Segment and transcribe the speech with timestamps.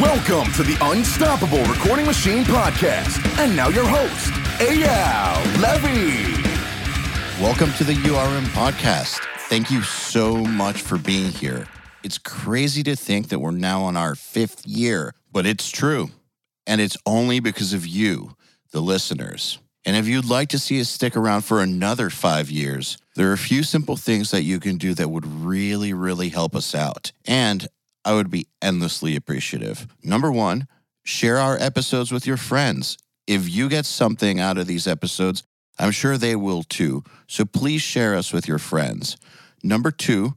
[0.00, 3.22] Welcome to the Unstoppable Recording Machine Podcast.
[3.38, 6.32] And now your host, Eyal Levi.
[7.38, 9.20] Welcome to the URM podcast.
[9.50, 11.68] Thank you so much for being here.
[12.02, 16.08] It's crazy to think that we're now on our fifth year, but it's true.
[16.66, 18.34] And it's only because of you,
[18.70, 19.58] the listeners.
[19.84, 23.34] And if you'd like to see us stick around for another five years, there are
[23.34, 27.12] a few simple things that you can do that would really, really help us out.
[27.26, 27.68] And
[28.04, 29.86] I would be endlessly appreciative.
[30.02, 30.66] Number one,
[31.04, 32.98] share our episodes with your friends.
[33.26, 35.44] If you get something out of these episodes,
[35.78, 37.02] I'm sure they will too.
[37.26, 39.16] So please share us with your friends.
[39.62, 40.34] Number two,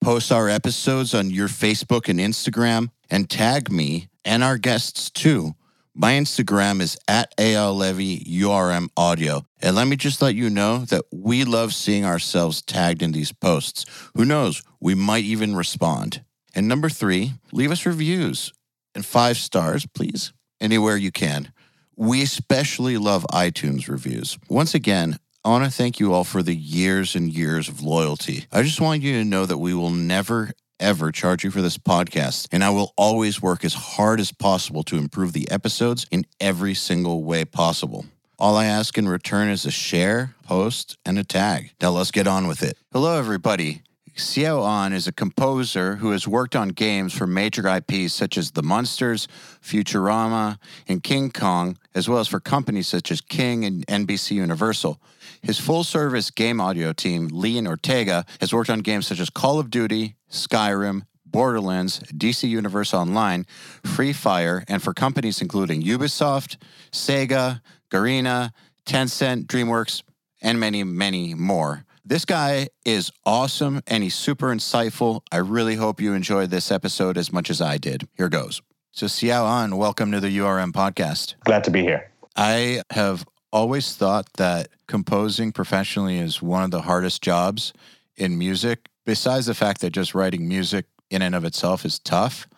[0.00, 5.54] post our episodes on your Facebook and Instagram and tag me and our guests too.
[5.94, 9.44] My Instagram is at Eyal Levi URM Audio.
[9.60, 13.32] And let me just let you know that we love seeing ourselves tagged in these
[13.32, 13.84] posts.
[14.14, 14.62] Who knows?
[14.80, 16.24] We might even respond.
[16.54, 18.52] And number three, leave us reviews
[18.94, 21.52] and five stars, please, anywhere you can.
[21.96, 24.38] We especially love iTunes reviews.
[24.48, 28.46] Once again, I want to thank you all for the years and years of loyalty.
[28.52, 31.78] I just want you to know that we will never, ever charge you for this
[31.78, 36.26] podcast, and I will always work as hard as possible to improve the episodes in
[36.40, 38.06] every single way possible.
[38.38, 41.72] All I ask in return is a share, post, and a tag.
[41.80, 42.76] Now let's get on with it.
[42.92, 43.82] Hello, everybody.
[44.16, 48.62] Xiao'an is a composer who has worked on games for major IPs such as The
[48.62, 49.26] Munsters,
[49.62, 55.00] Futurama, and King Kong, as well as for companies such as King and NBC Universal.
[55.40, 59.58] His full service game audio team, Leon Ortega, has worked on games such as Call
[59.58, 63.46] of Duty, Skyrim, Borderlands, DC Universe Online,
[63.82, 66.58] Free Fire, and for companies including Ubisoft,
[66.92, 68.52] Sega, Garena,
[68.84, 70.02] Tencent, DreamWorks,
[70.42, 71.86] and many, many more.
[72.04, 75.20] This guy is awesome and he's super insightful.
[75.30, 78.08] I really hope you enjoyed this episode as much as I did.
[78.16, 78.60] Here goes.
[78.90, 81.36] So, Xiao'an, welcome to the URM podcast.
[81.44, 82.10] Glad to be here.
[82.34, 87.72] I have always thought that composing professionally is one of the hardest jobs
[88.16, 92.48] in music, besides the fact that just writing music in and of itself is tough.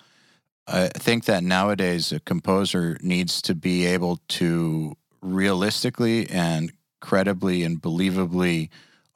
[0.66, 7.82] I think that nowadays a composer needs to be able to realistically and credibly and
[7.82, 8.70] believably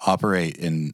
[0.06, 0.92] operate in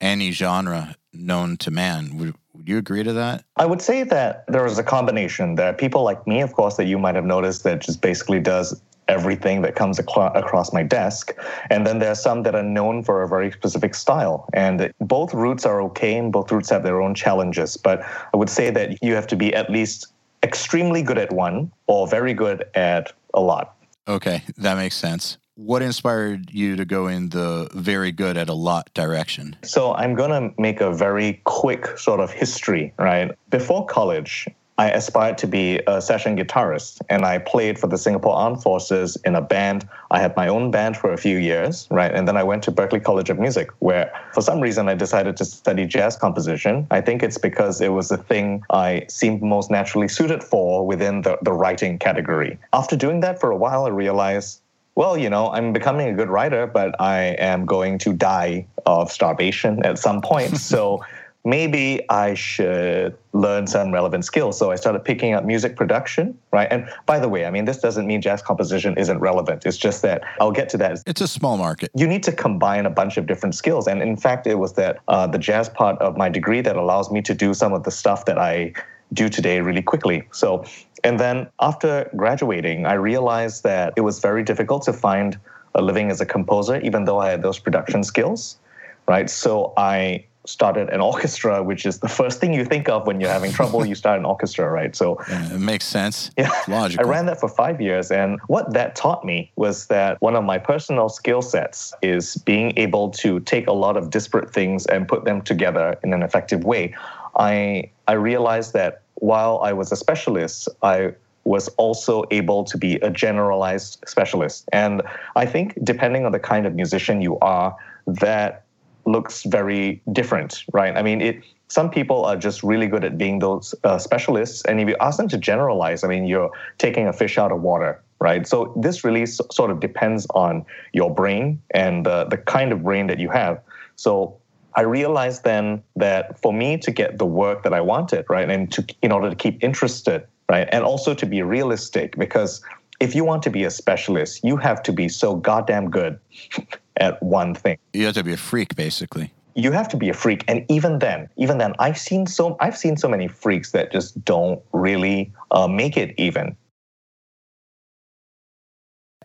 [0.00, 2.16] any genre known to man.
[2.18, 3.44] Would, would you agree to that?
[3.56, 5.56] I would say that there is a combination.
[5.56, 8.80] that people like me, of course, that you might have noticed that just basically does
[9.08, 11.34] everything that comes across my desk.
[11.70, 14.46] And then there are some that are known for a very specific style.
[14.52, 17.78] And both routes are okay, and both routes have their own challenges.
[17.78, 20.08] But I would say that you have to be at least
[20.42, 23.76] extremely good at one or very good at a lot.
[24.06, 28.54] Okay, that makes sense what inspired you to go in the very good at a
[28.54, 29.56] lot direction?
[29.64, 33.32] So I'm going to make a very quick sort of history, right?
[33.50, 34.46] Before college,
[34.78, 39.16] I aspired to be a session guitarist and I played for the Singapore Armed Forces
[39.24, 39.88] in a band.
[40.12, 42.14] I had my own band for a few years, right?
[42.14, 45.36] And then I went to Berklee College of Music where for some reason I decided
[45.38, 46.86] to study jazz composition.
[46.92, 51.22] I think it's because it was the thing I seemed most naturally suited for within
[51.22, 52.60] the, the writing category.
[52.72, 54.60] After doing that for a while, I realized
[54.98, 59.12] well, you know, I'm becoming a good writer, but I am going to die of
[59.12, 60.56] starvation at some point.
[60.72, 61.04] so
[61.44, 64.58] maybe I should learn some relevant skills.
[64.58, 66.66] So I started picking up music production, right?
[66.68, 69.64] And by the way, I mean, this doesn't mean jazz composition isn't relevant.
[69.66, 70.98] It's just that I'll get to that.
[71.06, 71.92] It's a small market.
[71.94, 73.86] You need to combine a bunch of different skills.
[73.86, 77.08] And in fact, it was that uh, the jazz part of my degree that allows
[77.08, 78.72] me to do some of the stuff that I
[79.12, 80.22] do today really quickly.
[80.32, 80.64] So
[81.04, 85.38] and then after graduating, I realized that it was very difficult to find
[85.74, 88.58] a living as a composer, even though I had those production skills,
[89.06, 89.30] right?
[89.30, 93.30] So I started an orchestra, which is the first thing you think of when you're
[93.30, 93.84] having trouble.
[93.84, 94.96] you start an orchestra, right?
[94.96, 96.30] So yeah, it makes sense.
[96.36, 97.06] Yeah, it's logical.
[97.06, 100.44] I ran that for five years, and what that taught me was that one of
[100.44, 105.06] my personal skill sets is being able to take a lot of disparate things and
[105.06, 106.94] put them together in an effective way.
[107.36, 111.14] I I realized that while I was a specialist, I
[111.44, 114.68] was also able to be a generalized specialist.
[114.72, 115.02] And
[115.34, 117.74] I think depending on the kind of musician you are,
[118.06, 118.64] that
[119.06, 120.96] looks very different, right?
[120.96, 121.42] I mean, it.
[121.70, 125.18] Some people are just really good at being those uh, specialists, and if you ask
[125.18, 128.46] them to generalize, I mean, you're taking a fish out of water, right?
[128.46, 130.64] So this really sort of depends on
[130.94, 133.60] your brain and uh, the kind of brain that you have.
[133.96, 134.38] So
[134.74, 138.70] I realized then that for me to get the work that I wanted, right, and
[138.72, 142.62] to in order to keep interested, right, and also to be realistic, because
[143.00, 146.18] if you want to be a specialist, you have to be so goddamn good
[146.96, 147.78] at one thing.
[147.92, 149.32] You have to be a freak, basically.
[149.54, 150.44] you have to be a freak.
[150.46, 154.24] And even then, even then, I've seen so I've seen so many freaks that just
[154.24, 156.56] don't really uh, make it even.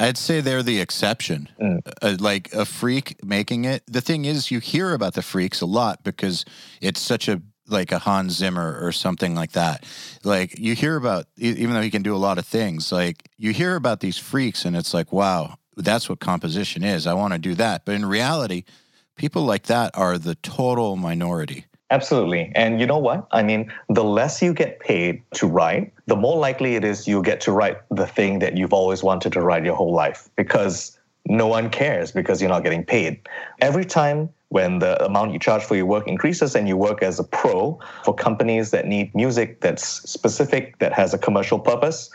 [0.03, 1.50] I'd say they're the exception.
[1.61, 1.79] Mm.
[2.01, 3.83] Uh, like a freak making it.
[3.88, 6.45] The thing is, you hear about the freaks a lot because
[6.81, 9.85] it's such a like a Hans Zimmer or something like that.
[10.23, 13.53] Like you hear about, even though he can do a lot of things, like you
[13.53, 17.07] hear about these freaks and it's like, wow, that's what composition is.
[17.07, 17.85] I want to do that.
[17.85, 18.65] But in reality,
[19.15, 21.65] people like that are the total minority.
[21.94, 22.51] Absolutely.
[22.56, 23.28] And you know what?
[23.30, 27.22] I mean, the less you get paid to write, the more likely it is you
[27.22, 30.98] get to write the thing that you've always wanted to write your whole life because
[31.28, 33.19] no one cares because you're not getting paid.
[33.62, 37.19] Every time when the amount you charge for your work increases and you work as
[37.19, 42.10] a pro for companies that need music that's specific, that has a commercial purpose,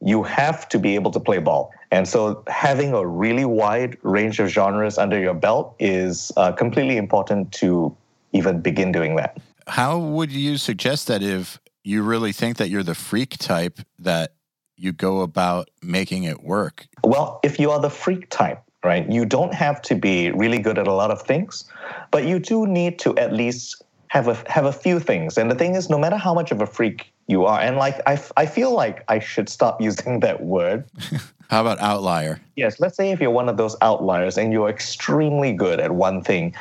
[0.00, 1.72] you have to be able to play ball.
[1.90, 6.96] And so having a really wide range of genres under your belt is uh, completely
[6.96, 7.96] important to
[8.36, 9.38] even begin doing that.
[9.66, 14.34] How would you suggest that if you really think that you're the freak type that
[14.76, 16.86] you go about making it work?
[17.02, 20.78] Well, if you are the freak type, right, you don't have to be really good
[20.78, 21.64] at a lot of things,
[22.10, 25.36] but you do need to at least have a have a few things.
[25.36, 28.00] And the thing is, no matter how much of a freak you are, and like
[28.06, 30.84] I, I feel like I should stop using that word.
[31.48, 32.40] How about outlier?
[32.56, 36.20] Yes, let's say if you're one of those outliers and you're extremely good at one
[36.20, 36.52] thing,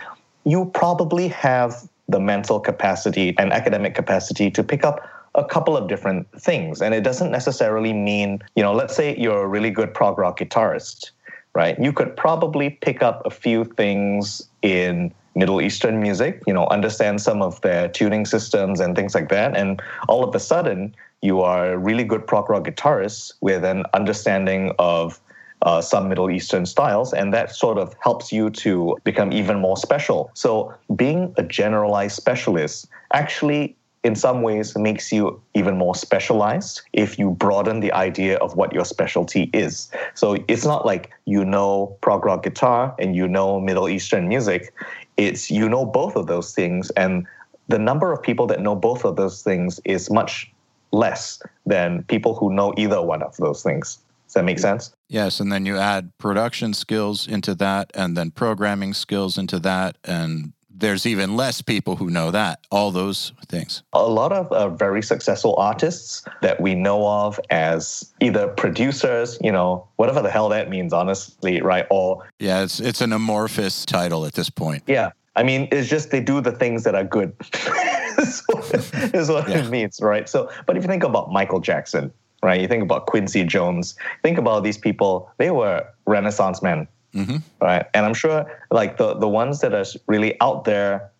[0.45, 5.87] you probably have the mental capacity and academic capacity to pick up a couple of
[5.87, 6.81] different things.
[6.81, 10.39] And it doesn't necessarily mean, you know, let's say you're a really good prog rock
[10.39, 11.11] guitarist,
[11.53, 11.77] right?
[11.79, 17.21] You could probably pick up a few things in Middle Eastern music, you know, understand
[17.21, 19.57] some of their tuning systems and things like that.
[19.57, 23.83] And all of a sudden, you are a really good prog rock guitarist with an
[23.93, 25.19] understanding of
[25.65, 29.75] uh, some Middle Eastern styles, and that sort of helps you to become even more
[29.77, 30.31] special.
[30.33, 33.75] So, being a generalized specialist actually
[34.05, 38.71] in some ways makes you even more specialized if you broaden the idea of what
[38.71, 39.89] your specialty is.
[40.13, 44.71] So it's not like you know prog rock guitar and you know Middle Eastern music.
[45.17, 47.25] It's you know both of those things and
[47.67, 50.51] the number of people that know both of those things is much
[50.91, 53.97] less than people who know either one of those things.
[54.27, 54.94] Does that make sense?
[55.07, 59.97] Yes, and then you add production skills into that, and then programming skills into that,
[60.03, 63.81] and there's even less people who know that, all those things.
[63.93, 69.51] A lot of uh, very successful artists that we know of as either producers, you
[69.53, 71.85] know, whatever the hell that means, honestly, right?
[71.89, 74.83] Or, Yeah, it's it's an amorphous title at this point.
[74.87, 77.33] yeah, I mean, it's just they do the things that are good,
[78.17, 78.73] is what,
[79.13, 79.59] is what Yeah.
[79.59, 80.27] it means, right?
[80.27, 82.11] So, but if you think about Michael Jackson,
[82.45, 82.61] right?
[82.61, 87.85] You think about Quincy Jones, think about these people, they were Renaissance men, hmm right?
[87.95, 91.11] And I'm sure like the the ones that are really out there,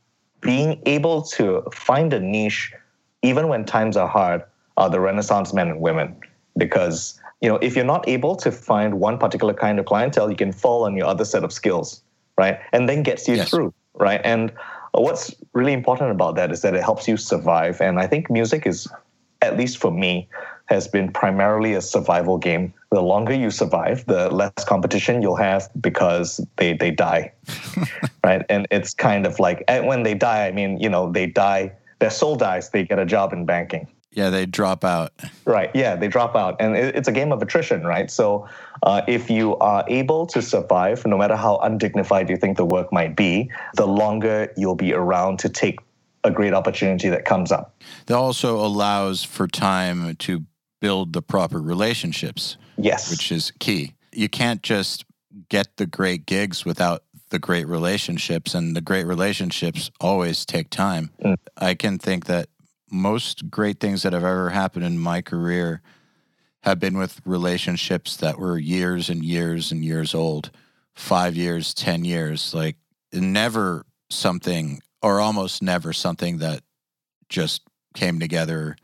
[0.42, 2.74] being able to find a niche,
[3.24, 4.44] even when times are hard,
[4.78, 6.16] are the Renaissance men and women.
[6.58, 10.38] Because you know, if you're not able to find one particular kind of clientele, you
[10.38, 12.02] can fall on your other set of skills,
[12.38, 12.60] right?
[12.72, 13.50] And then gets you Yes.
[13.50, 14.22] through, right?
[14.24, 14.52] And
[14.94, 17.82] what's really important about that is that it helps you survive.
[17.82, 18.88] And I think music is,
[19.42, 20.30] at least for me,
[20.68, 22.74] has been primarily a survival game.
[22.92, 27.34] The longer you survive, the less competition you'll have because they, they die.
[28.24, 28.44] right.
[28.50, 31.74] And it's kind of like and when they die, I mean, you know, they die,
[32.00, 33.88] their soul dies, they get a job in banking.
[34.12, 35.12] Yeah, they drop out.
[35.44, 35.70] Right.
[35.76, 38.10] Yeah, they drop out, and it- it's a game of attrition, right?
[38.10, 38.48] So,
[38.82, 42.94] uh, if you are able to survive, no matter how undignified you think the work
[42.94, 45.80] might be, the longer you'll be around to take
[46.24, 47.76] a great opportunity that comes up.
[48.06, 50.44] That also allows for time to
[50.82, 53.10] build the proper relationships, Yes.
[53.10, 53.96] which is key.
[54.12, 55.06] You can't just
[55.50, 61.12] get the great gigs without the great relationships, and the great relationships always take time.
[61.24, 61.36] Mm.
[61.58, 62.48] I can think that
[62.92, 65.82] most great things that have ever happened in my career
[66.64, 70.52] have been with relationships that were years and years and years old
[70.94, 72.54] five years, 10 years.
[72.54, 72.78] Like,
[73.12, 76.62] never something, or almost never something that
[77.30, 77.62] just
[77.94, 78.76] came together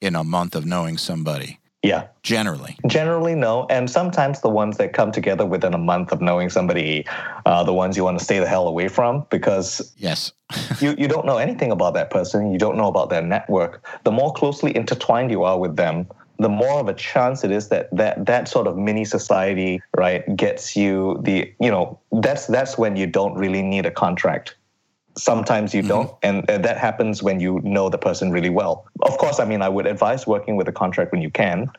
[0.00, 2.06] in a month of knowing somebody, yeah.
[2.22, 2.76] generally.
[2.86, 3.66] Generally, no.
[3.70, 7.06] And sometimes the ones that come together within a month of knowing somebody
[7.46, 10.32] are the ones you want to stay the hell away from because Yes.
[10.80, 12.52] you, you don't know anything about that person.
[12.52, 13.84] You don't know about their network.
[14.04, 16.06] The more closely intertwined you are with them,
[16.38, 20.36] the more of a chance it is that that, that sort of mini society, right,
[20.36, 24.56] gets you the, you know, that's that's when you don't really need a contract.
[25.16, 28.86] Sometimes you don't, and that happens when you know the person really well.
[29.02, 31.70] Of course, I mean, I would advise working with a contract when you can,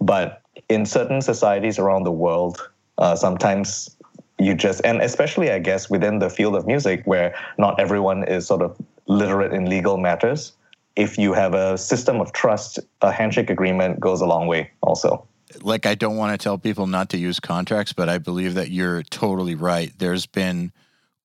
[0.00, 2.68] but in certain societies around the world,
[2.98, 3.96] uh, sometimes
[4.38, 8.46] you just and especially I guess within the field of music where not everyone is
[8.46, 10.52] sort of literate in legal matters.
[10.96, 15.26] If you have a system of trust, a handshake agreement goes a long way also.
[15.62, 18.70] Like I don't want to tell people not to use contracts, but I believe that
[18.70, 19.92] you're totally right.
[19.96, 20.72] There's been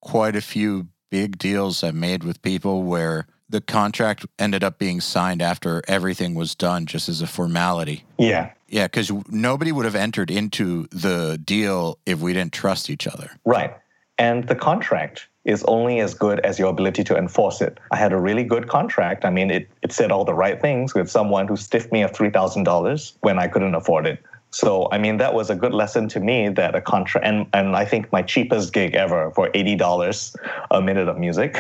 [0.02, 5.00] quite a few big deals I've made with people where the contract ended up being
[5.00, 8.04] signed after everything was done just as a formality.
[8.18, 8.52] Yeah.
[8.68, 13.32] Yeah, because nobody would have entered into the deal if we didn't trust each other.
[13.46, 13.76] Right.
[14.18, 17.80] And the contract is only as good as your ability to enforce it.
[17.92, 19.24] I had a really good contract.
[19.24, 22.12] I mean, it, it said all the right things with someone who stiffed me of
[22.12, 24.24] $3,000 when I couldn't afford it.
[24.56, 27.76] So, I mean, that was a good lesson to me that a contract, and, and
[27.76, 30.36] I think my cheapest gig ever for $80
[30.72, 31.58] a minute of music.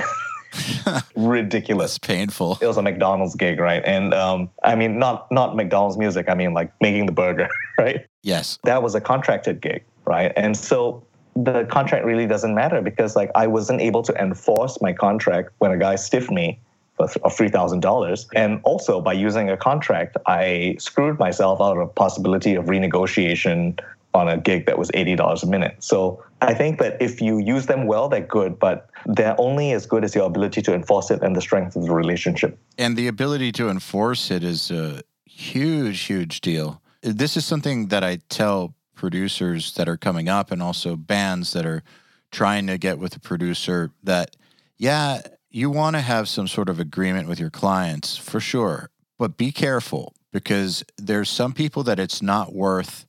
[1.18, 1.98] ridiculous.
[1.98, 2.58] It's painful.
[2.62, 3.84] It was a McDonald's gig, right?
[3.86, 6.30] And um, I mean, not not McDonald's music.
[6.30, 8.06] I mean, like making the burger, right?
[8.24, 8.60] Yes.
[8.64, 10.32] That was a contracted gig, right?
[10.38, 11.04] And so
[11.36, 15.72] the contract really doesn't matter because like I wasn't able to enforce my contract when
[15.72, 16.62] a guy stiffed me
[16.98, 22.56] thousand dollars, and also by using a contract, I screwed myself out of a possibility
[22.56, 23.80] of renegotiation
[24.16, 25.76] on a gig that was $80 a minute.
[25.80, 29.86] So I think that if you use them well, they're good, but they're only as
[29.86, 32.58] good as your ability to enforce it and the strength of the relationship.
[32.78, 36.82] And the ability to enforce it is a huge, huge deal.
[37.02, 41.66] This is something that I tell producers that are coming up and also bands that
[41.66, 41.84] are
[42.32, 44.36] trying to get with a producer that,
[44.78, 45.22] yeah,
[45.56, 49.54] you want to have some sort of agreement with your clients for sure, but be
[49.54, 53.06] careful because there's some people that it's not worth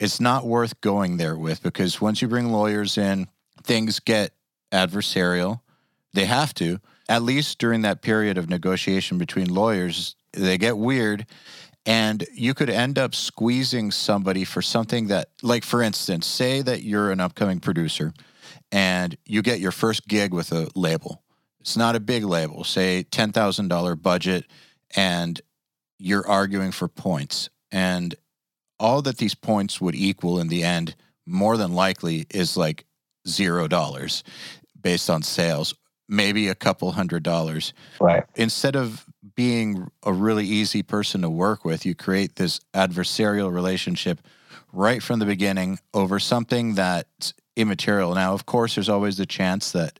[0.00, 3.28] it's not worth going there with because once you bring lawyers in,
[3.62, 4.32] things get
[4.72, 5.60] adversarial.
[6.14, 6.80] They have to.
[7.08, 11.26] At least during that period of negotiation between lawyers, they get weird.
[11.86, 16.82] And you could end up squeezing somebody for something that, like, for instance, say that
[16.82, 18.12] you're an upcoming producer
[18.72, 21.23] and you get your first gig with a label.
[21.64, 24.44] It's not a big label, say $10,000 budget,
[24.94, 25.40] and
[25.98, 27.48] you're arguing for points.
[27.72, 28.14] And
[28.78, 30.94] all that these points would equal in the end,
[31.24, 32.84] more than likely, is like
[33.26, 34.22] zero dollars
[34.78, 35.74] based on sales,
[36.06, 37.72] maybe a couple hundred dollars.
[37.98, 38.24] Right.
[38.34, 44.20] Instead of being a really easy person to work with, you create this adversarial relationship
[44.70, 48.14] right from the beginning over something that's immaterial.
[48.14, 49.98] Now, of course, there's always the chance that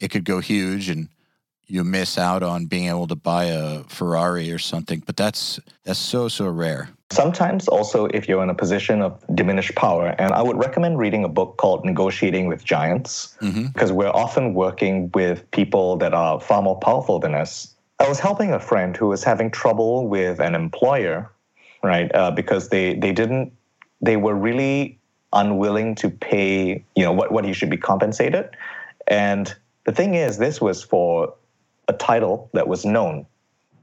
[0.00, 1.08] it could go huge and
[1.66, 5.98] you miss out on being able to buy a Ferrari or something, but that's that's
[5.98, 6.88] so so rare.
[7.10, 11.24] Sometimes also if you're in a position of diminished power, and I would recommend reading
[11.24, 13.66] a book called Negotiating with Giants, mm-hmm.
[13.66, 17.74] because we're often working with people that are far more powerful than us.
[17.98, 21.30] I was helping a friend who was having trouble with an employer,
[21.82, 22.14] right?
[22.14, 23.52] Uh, because they they didn't
[24.00, 24.98] they were really
[25.32, 28.50] unwilling to pay, you know, what what he should be compensated,
[29.08, 31.32] and the thing is, this was for
[31.88, 33.24] a title that was known.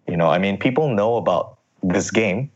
[0.08, 2.52] You know, I mean, people know about this game,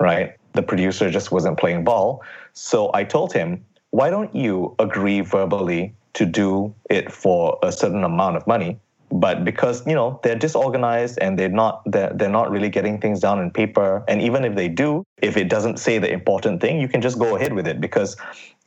[0.00, 0.34] right?
[0.52, 2.22] The producer just wasn't playing ball.
[2.52, 8.02] So I told him, why don't you agree verbally to do it for a certain
[8.02, 8.78] amount of money?
[9.10, 13.20] But because you know they're disorganized and they're not they're, they're not really getting things
[13.20, 16.78] down in paper, and even if they do, if it doesn't say the important thing,
[16.78, 18.18] you can just go ahead with it because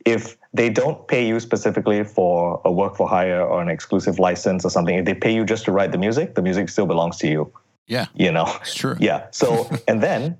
[0.06, 4.66] if they don't pay you specifically for a work for hire or an exclusive license
[4.66, 7.18] or something, if they pay you just to write the music, the music still belongs
[7.18, 7.52] to you.
[7.88, 8.08] Yeah.
[8.16, 8.52] You know?
[8.62, 8.96] It's true.
[9.00, 9.28] Yeah.
[9.32, 10.38] So, and then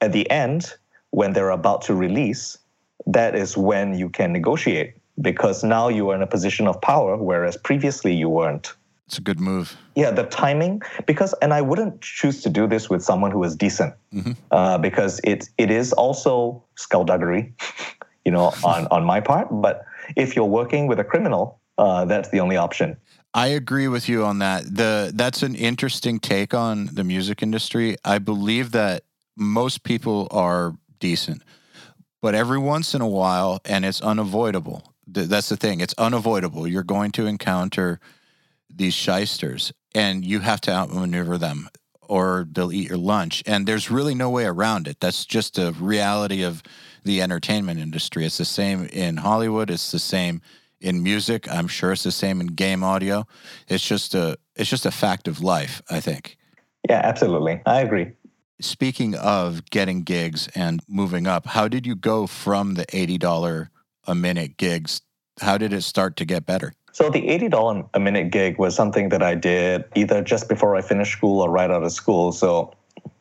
[0.00, 0.74] at the end,
[1.10, 2.58] when they're about to release,
[3.06, 7.16] that is when you can negotiate because now you are in a position of power,
[7.16, 8.74] whereas previously you weren't.
[9.06, 9.76] It's a good move.
[9.94, 13.54] Yeah, the timing because, and I wouldn't choose to do this with someone who is
[13.54, 14.32] decent mm-hmm.
[14.50, 17.52] uh, because it it is also skullduggery.
[18.24, 19.48] you know, on, on my part.
[19.50, 19.84] But
[20.16, 22.96] if you're working with a criminal, uh, that's the only option.
[23.34, 24.64] I agree with you on that.
[24.64, 27.96] The that's an interesting take on the music industry.
[28.04, 29.02] I believe that
[29.36, 31.42] most people are decent,
[32.22, 34.94] but every once in a while, and it's unavoidable.
[35.08, 36.68] That's the thing; it's unavoidable.
[36.68, 37.98] You're going to encounter
[38.72, 41.68] these shysters, and you have to outmaneuver them,
[42.02, 43.42] or they'll eat your lunch.
[43.46, 45.00] And there's really no way around it.
[45.00, 46.62] That's just a reality of
[47.04, 48.24] the entertainment industry.
[48.24, 49.70] It's the same in Hollywood.
[49.70, 50.40] It's the same
[50.80, 51.50] in music.
[51.50, 53.26] I'm sure it's the same in game audio.
[53.68, 55.82] It's just a it's just a fact of life.
[55.90, 56.36] I think.
[56.88, 57.62] Yeah, absolutely.
[57.66, 58.12] I agree.
[58.60, 63.70] Speaking of getting gigs and moving up, how did you go from the eighty dollar
[64.06, 65.00] a minute gigs?
[65.40, 66.74] How did it start to get better?
[66.92, 70.80] So the $80 a minute gig was something that I did either just before I
[70.80, 72.30] finished school or right out of school.
[72.30, 72.72] So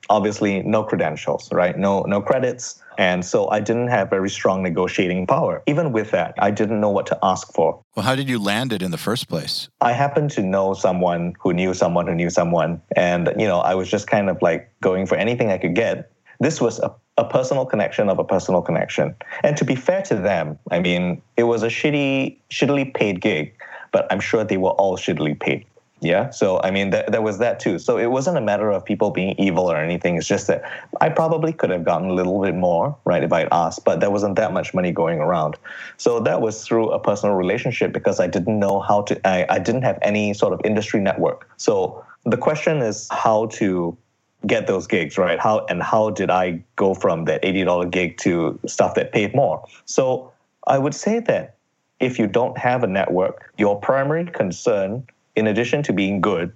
[0.10, 1.78] obviously no credentials, right?
[1.78, 2.82] No no credits.
[2.98, 5.64] And so I didn't have very strong negotiating power.
[5.68, 7.80] Even with that, I didn't know what to ask for.
[7.96, 9.70] Well, how did you land it in the first place?
[9.82, 12.82] I happened to know someone who knew someone who knew someone.
[12.96, 16.12] And, you know, I was just kind of like going for anything I could get.
[16.40, 19.16] This was a, a personal connection of a personal connection.
[19.44, 23.56] And to be fair to them, I mean, it was a shitty, shittily paid gig,
[23.92, 25.66] but I'm sure they were all shittily paid.
[26.04, 26.32] Yeah.
[26.32, 27.80] So, I mean, th- there was that too.
[27.80, 30.18] So it wasn't a matter of people being evil or anything.
[30.18, 30.62] It's just that
[31.00, 34.12] I probably could have gotten a little bit more, right, if I'd asked, but there
[34.12, 35.56] wasn't that much money going around.
[35.98, 39.60] So that was through a personal relationship because I didn't know how to, I, I
[39.60, 41.50] didn't have any sort of industry network.
[41.56, 43.98] So the question is how to
[44.46, 45.40] get those gigs, right?
[45.40, 49.66] How and how did I go from that $80 gig to stuff that paid more?
[49.86, 50.34] So
[50.68, 51.56] I would say that
[52.02, 56.54] if you don't have a network, your primary concern in addition to being good,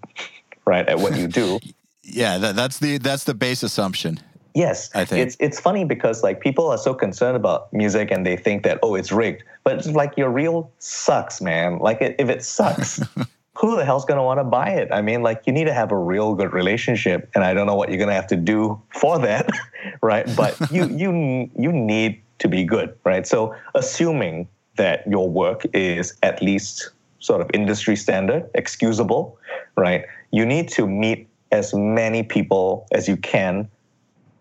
[0.66, 1.60] right, at what you do.
[2.04, 4.20] yeah, that, that's the that's the base assumption.
[4.54, 8.26] Yes, I think it's it's funny because like people are so concerned about music and
[8.26, 11.80] they think that oh it's rigged, but it's like your reel sucks, man.
[11.80, 13.02] Like it, if it sucks.
[13.58, 14.90] who the hell's going to want to buy it?
[14.92, 17.76] I mean, like you need to have a real good relationship, and I don't know
[17.76, 19.50] what you're going to have to do for that,
[20.02, 20.28] right?
[20.36, 23.26] But you you you need to be good, right?
[23.26, 26.92] So assuming that your work is at least
[27.28, 29.38] sort of industry standard, excusable,
[29.76, 30.06] right?
[30.32, 33.70] You need to meet as many people as you can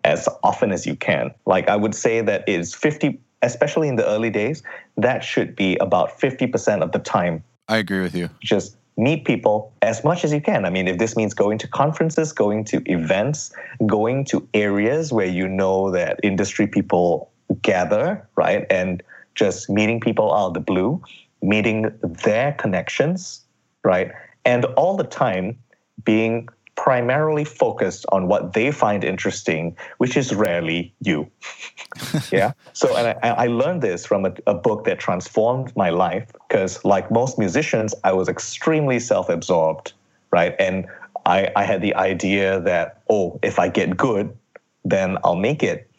[0.03, 1.33] as often as you can.
[1.45, 4.63] Like I would say that is 50 especially in the early days,
[4.97, 7.43] that should be about 50% of the time.
[7.67, 8.29] I agree with you.
[8.41, 10.65] Just meet people as much as you can.
[10.65, 13.51] I mean, if this means going to conferences, going to events,
[13.85, 17.29] going to areas where you know that industry people
[17.61, 18.65] gather, right?
[18.71, 19.03] And
[19.35, 21.01] just meeting people out of the blue,
[21.41, 23.45] meeting their connections,
[23.83, 24.11] right?
[24.45, 25.57] And all the time
[26.03, 31.29] being primarily focused on what they find interesting, which is rarely you.
[32.31, 32.51] yeah.
[32.73, 36.85] So, and I, I learned this from a, a book that transformed my life because,
[36.85, 39.93] like most musicians, I was extremely self absorbed,
[40.31, 40.55] right?
[40.59, 40.85] And
[41.25, 44.37] I, I had the idea that, oh, if I get good,
[44.85, 45.89] then I'll make it,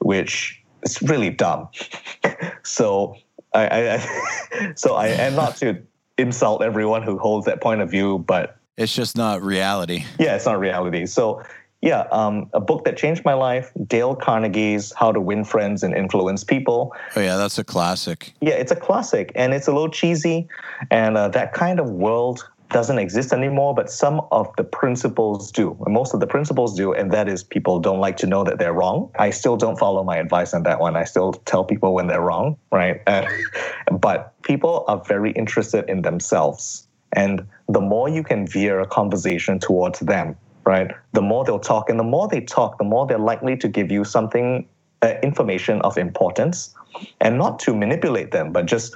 [0.00, 1.68] which is really dumb.
[2.64, 3.16] so,
[3.54, 5.80] I, I so I am not to
[6.18, 10.04] insult everyone who holds that point of view, but it's just not reality.
[10.18, 11.06] Yeah, it's not reality.
[11.06, 11.42] So
[11.84, 15.94] yeah, um, a book that changed my life, Dale Carnegie's How to Win Friends and
[15.94, 16.94] Influence People.
[17.14, 18.32] Oh yeah, that's a classic.
[18.40, 20.48] Yeah, it's a classic, and it's a little cheesy,
[20.90, 25.76] and uh, that kind of world doesn't exist anymore, but some of the principles do.
[25.86, 28.72] Most of the principles do, and that is people don't like to know that they're
[28.72, 29.10] wrong.
[29.18, 30.96] I still don't follow my advice on that one.
[30.96, 33.00] I still tell people when they're wrong, right?
[33.14, 33.26] Uh,
[33.98, 36.88] but people are very interested in themselves.
[37.12, 41.88] And the more you can veer a conversation towards them, right, the more they'll talk.
[41.88, 44.66] And the more they talk, the more they're likely to give you something,
[45.02, 46.74] uh, information of importance,
[47.20, 48.94] and not to manipulate them, but just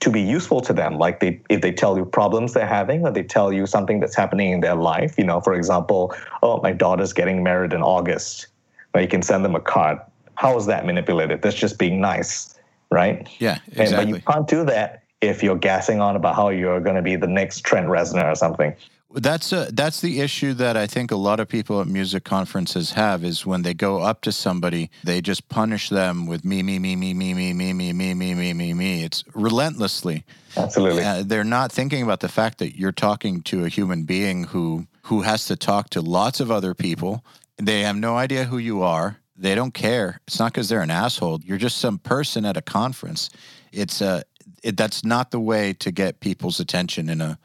[0.00, 0.98] to be useful to them.
[0.98, 4.16] Like they, if they tell you problems they're having, or they tell you something that's
[4.16, 5.14] happening in their life.
[5.18, 8.48] You know, for example, oh, my daughter's getting married in August.
[8.94, 9.98] Well, you can send them a card.
[10.34, 11.42] How is that manipulated?
[11.42, 12.58] That's just being nice,
[12.90, 13.28] right?
[13.38, 13.84] Yeah, exactly.
[13.84, 17.02] And, but you can't do that if you're gassing on about how you're going to
[17.02, 18.74] be the next Trent Reznor or something.
[19.12, 22.92] That's a, that's the issue that I think a lot of people at music conferences
[22.92, 26.78] have is when they go up to somebody, they just punish them with me, me,
[26.78, 29.04] me, me, me, me, me, me, me, me, me, me, me.
[29.04, 30.24] It's relentlessly.
[30.56, 31.02] Absolutely.
[31.02, 34.86] Uh, they're not thinking about the fact that you're talking to a human being who
[35.04, 37.24] who has to talk to lots of other people.
[37.56, 39.16] They have no idea who you are.
[39.36, 40.20] They don't care.
[40.28, 41.40] It's not because they're an asshole.
[41.42, 43.30] You're just some person at a conference.
[43.72, 44.22] It's a
[44.62, 47.38] it, that's not the way to get people's attention in a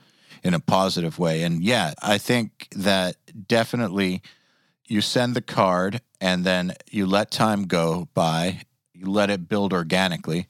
[0.46, 1.42] in a positive way.
[1.42, 3.16] And yeah, I think that
[3.48, 4.22] definitely
[4.88, 8.62] you send the card and then you let time go by,
[8.94, 10.48] you let it build organically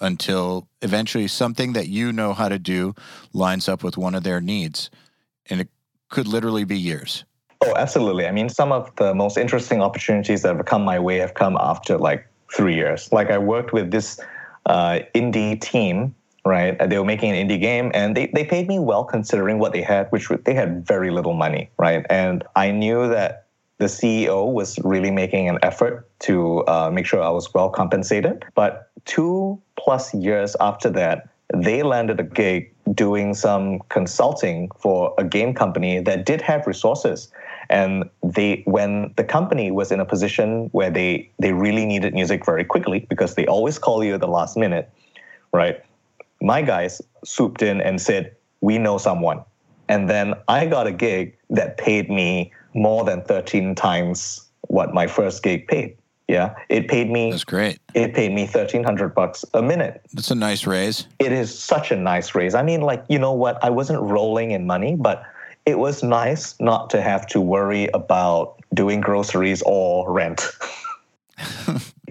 [0.00, 2.94] until eventually something that you know how to do
[3.34, 4.88] lines up with one of their needs.
[5.50, 5.68] And it
[6.08, 7.26] could literally be years.
[7.62, 8.26] Oh, absolutely.
[8.26, 11.58] I mean, some of the most interesting opportunities that have come my way have come
[11.60, 13.12] after like three years.
[13.12, 14.18] Like I worked with this
[14.64, 16.14] uh, indie team,
[16.46, 16.78] right?
[16.88, 19.82] They were making an indie game, and they, they paid me well considering what they
[19.82, 22.06] had, which they had very little money, right?
[22.08, 23.46] And I knew that
[23.78, 28.44] the CEO was really making an effort to uh, make sure I was well compensated.
[28.54, 35.24] But two plus years after that, they landed a gig doing some consulting for a
[35.24, 37.30] game company that did have resources
[37.68, 42.44] and they when the company was in a position where they they really needed music
[42.44, 44.88] very quickly because they always call you at the last minute
[45.52, 45.82] right
[46.40, 49.42] my guys swooped in and said we know someone
[49.88, 55.06] and then i got a gig that paid me more than 13 times what my
[55.06, 55.96] first gig paid.
[56.28, 57.30] Yeah, it paid me.
[57.30, 57.78] That's great.
[57.94, 60.02] It paid me thirteen hundred bucks a minute.
[60.12, 61.06] That's a nice raise.
[61.20, 62.54] It is such a nice raise.
[62.54, 63.62] I mean, like you know what?
[63.62, 65.22] I wasn't rolling in money, but
[65.66, 70.50] it was nice not to have to worry about doing groceries or rent.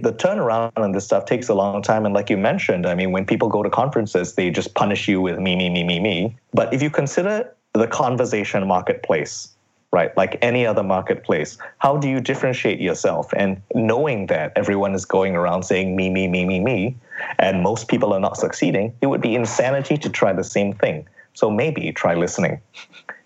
[0.05, 2.05] the turnaround on this stuff takes a long time.
[2.05, 5.19] And like you mentioned, I mean, when people go to conferences, they just punish you
[5.19, 6.37] with me, me, me, me, me.
[6.53, 9.49] But if you consider the conversation marketplace,
[9.91, 13.33] right, like any other marketplace, how do you differentiate yourself?
[13.35, 16.95] And knowing that everyone is going around saying me, me, me, me, me,
[17.39, 21.07] and most people are not succeeding, it would be insanity to try the same thing.
[21.33, 22.61] So maybe try listening,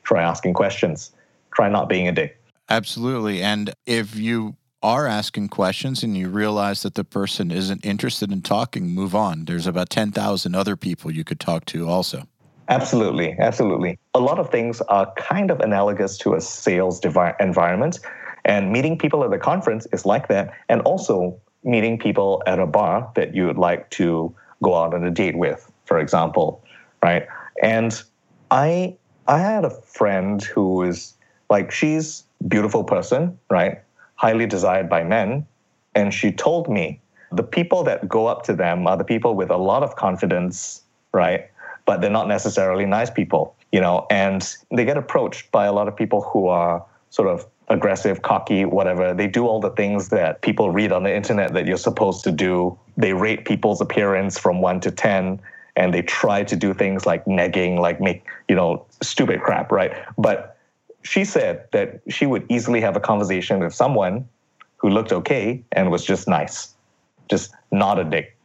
[0.03, 1.11] try asking questions,
[1.53, 2.37] try not being a dick.
[2.69, 3.43] Absolutely.
[3.43, 8.41] And if you are asking questions and you realize that the person isn't interested in
[8.41, 9.45] talking, move on.
[9.45, 12.27] There's about 10,000 other people you could talk to also.
[12.69, 13.35] Absolutely.
[13.39, 13.97] Absolutely.
[14.13, 17.99] A lot of things are kind of analogous to a sales devi- environment.
[18.45, 20.53] And meeting people at the conference is like that.
[20.69, 25.03] And also meeting people at a bar that you would like to go out on
[25.03, 26.63] a date with, for example.
[27.01, 27.27] Right.
[27.61, 28.01] And
[28.51, 28.95] I
[29.27, 31.13] I had a friend who was
[31.49, 33.81] like she's beautiful person, right?
[34.19, 35.45] Highly desired by men.
[35.95, 36.99] And she told me
[37.31, 40.81] the people that go up to them are the people with a lot of confidence,
[41.13, 41.49] right?
[41.85, 45.87] But they're not necessarily nice people, you know, and they get approached by a lot
[45.87, 49.13] of people who are sort of aggressive, cocky, whatever.
[49.13, 52.31] They do all the things that people read on the internet that you're supposed to
[52.31, 52.77] do.
[52.97, 55.39] They rate people's appearance from one to 10
[55.77, 59.93] and they try to do things like negging, like make, you know, stupid crap, right?
[60.17, 60.57] But
[61.03, 64.27] she said that she would easily have a conversation with someone
[64.77, 66.73] who looked okay and was just nice,
[67.29, 68.37] just not a dick,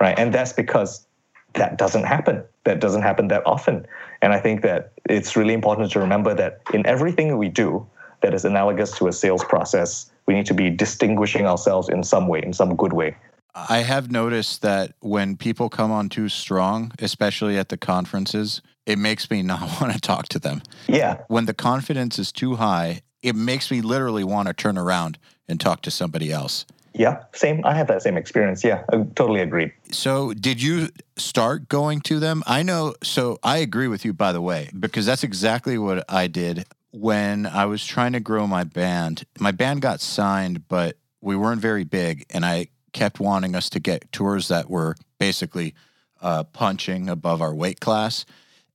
[0.00, 0.18] right?
[0.18, 1.06] And that's because
[1.54, 2.44] that doesn't happen.
[2.64, 3.86] That doesn't happen that often.
[4.22, 7.86] And I think that it's really important to remember that in everything we do
[8.22, 12.28] that is analogous to a sales process, we need to be distinguishing ourselves in some
[12.28, 13.16] way, in some good way.
[13.54, 18.98] I have noticed that when people come on too strong, especially at the conferences, it
[18.98, 20.62] makes me not want to talk to them.
[20.88, 21.18] Yeah.
[21.28, 25.18] When the confidence is too high, it makes me literally want to turn around
[25.48, 26.64] and talk to somebody else.
[26.94, 27.60] Yeah, same.
[27.66, 28.64] I have that same experience.
[28.64, 29.70] Yeah, I totally agree.
[29.90, 32.42] So, did you start going to them?
[32.46, 32.94] I know.
[33.02, 37.44] So, I agree with you, by the way, because that's exactly what I did when
[37.44, 39.24] I was trying to grow my band.
[39.38, 42.24] My band got signed, but we weren't very big.
[42.30, 45.74] And I kept wanting us to get tours that were basically
[46.22, 48.24] uh, punching above our weight class.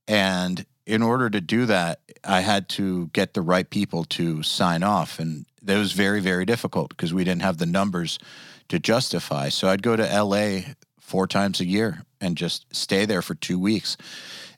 [0.08, 4.82] And in order to do that, I had to get the right people to sign
[4.82, 5.18] off.
[5.18, 8.18] And that was very, very difficult because we didn't have the numbers
[8.68, 9.48] to justify.
[9.48, 13.58] So I'd go to LA four times a year and just stay there for two
[13.58, 13.96] weeks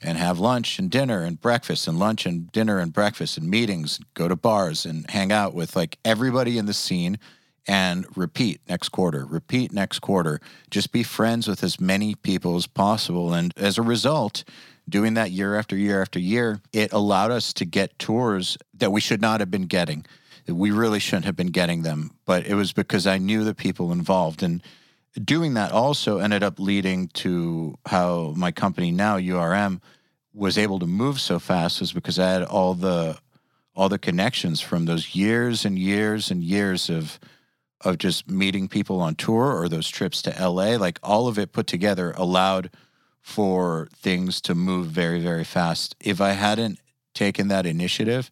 [0.00, 3.98] and have lunch and dinner and breakfast and lunch and dinner and breakfast and meetings,
[4.12, 7.18] go to bars and hang out with like everybody in the scene
[7.66, 10.38] and repeat next quarter, repeat next quarter.
[10.70, 13.32] Just be friends with as many people as possible.
[13.32, 14.44] And as a result,
[14.88, 19.00] doing that year after year after year, it allowed us to get tours that we
[19.00, 20.04] should not have been getting.
[20.46, 23.92] We really shouldn't have been getting them, but it was because I knew the people
[23.92, 24.42] involved.
[24.42, 24.62] And
[25.22, 29.80] doing that also ended up leading to how my company now, URM,
[30.34, 33.18] was able to move so fast was because I had all the
[33.76, 37.18] all the connections from those years and years and years of
[37.80, 41.52] of just meeting people on tour or those trips to LA, like all of it
[41.52, 42.70] put together allowed
[43.24, 45.96] for things to move very, very fast.
[45.98, 46.78] If I hadn't
[47.14, 48.30] taken that initiative,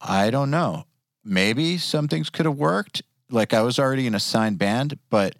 [0.00, 0.84] I don't know.
[1.24, 3.02] Maybe some things could have worked.
[3.30, 5.34] Like I was already in a signed band, but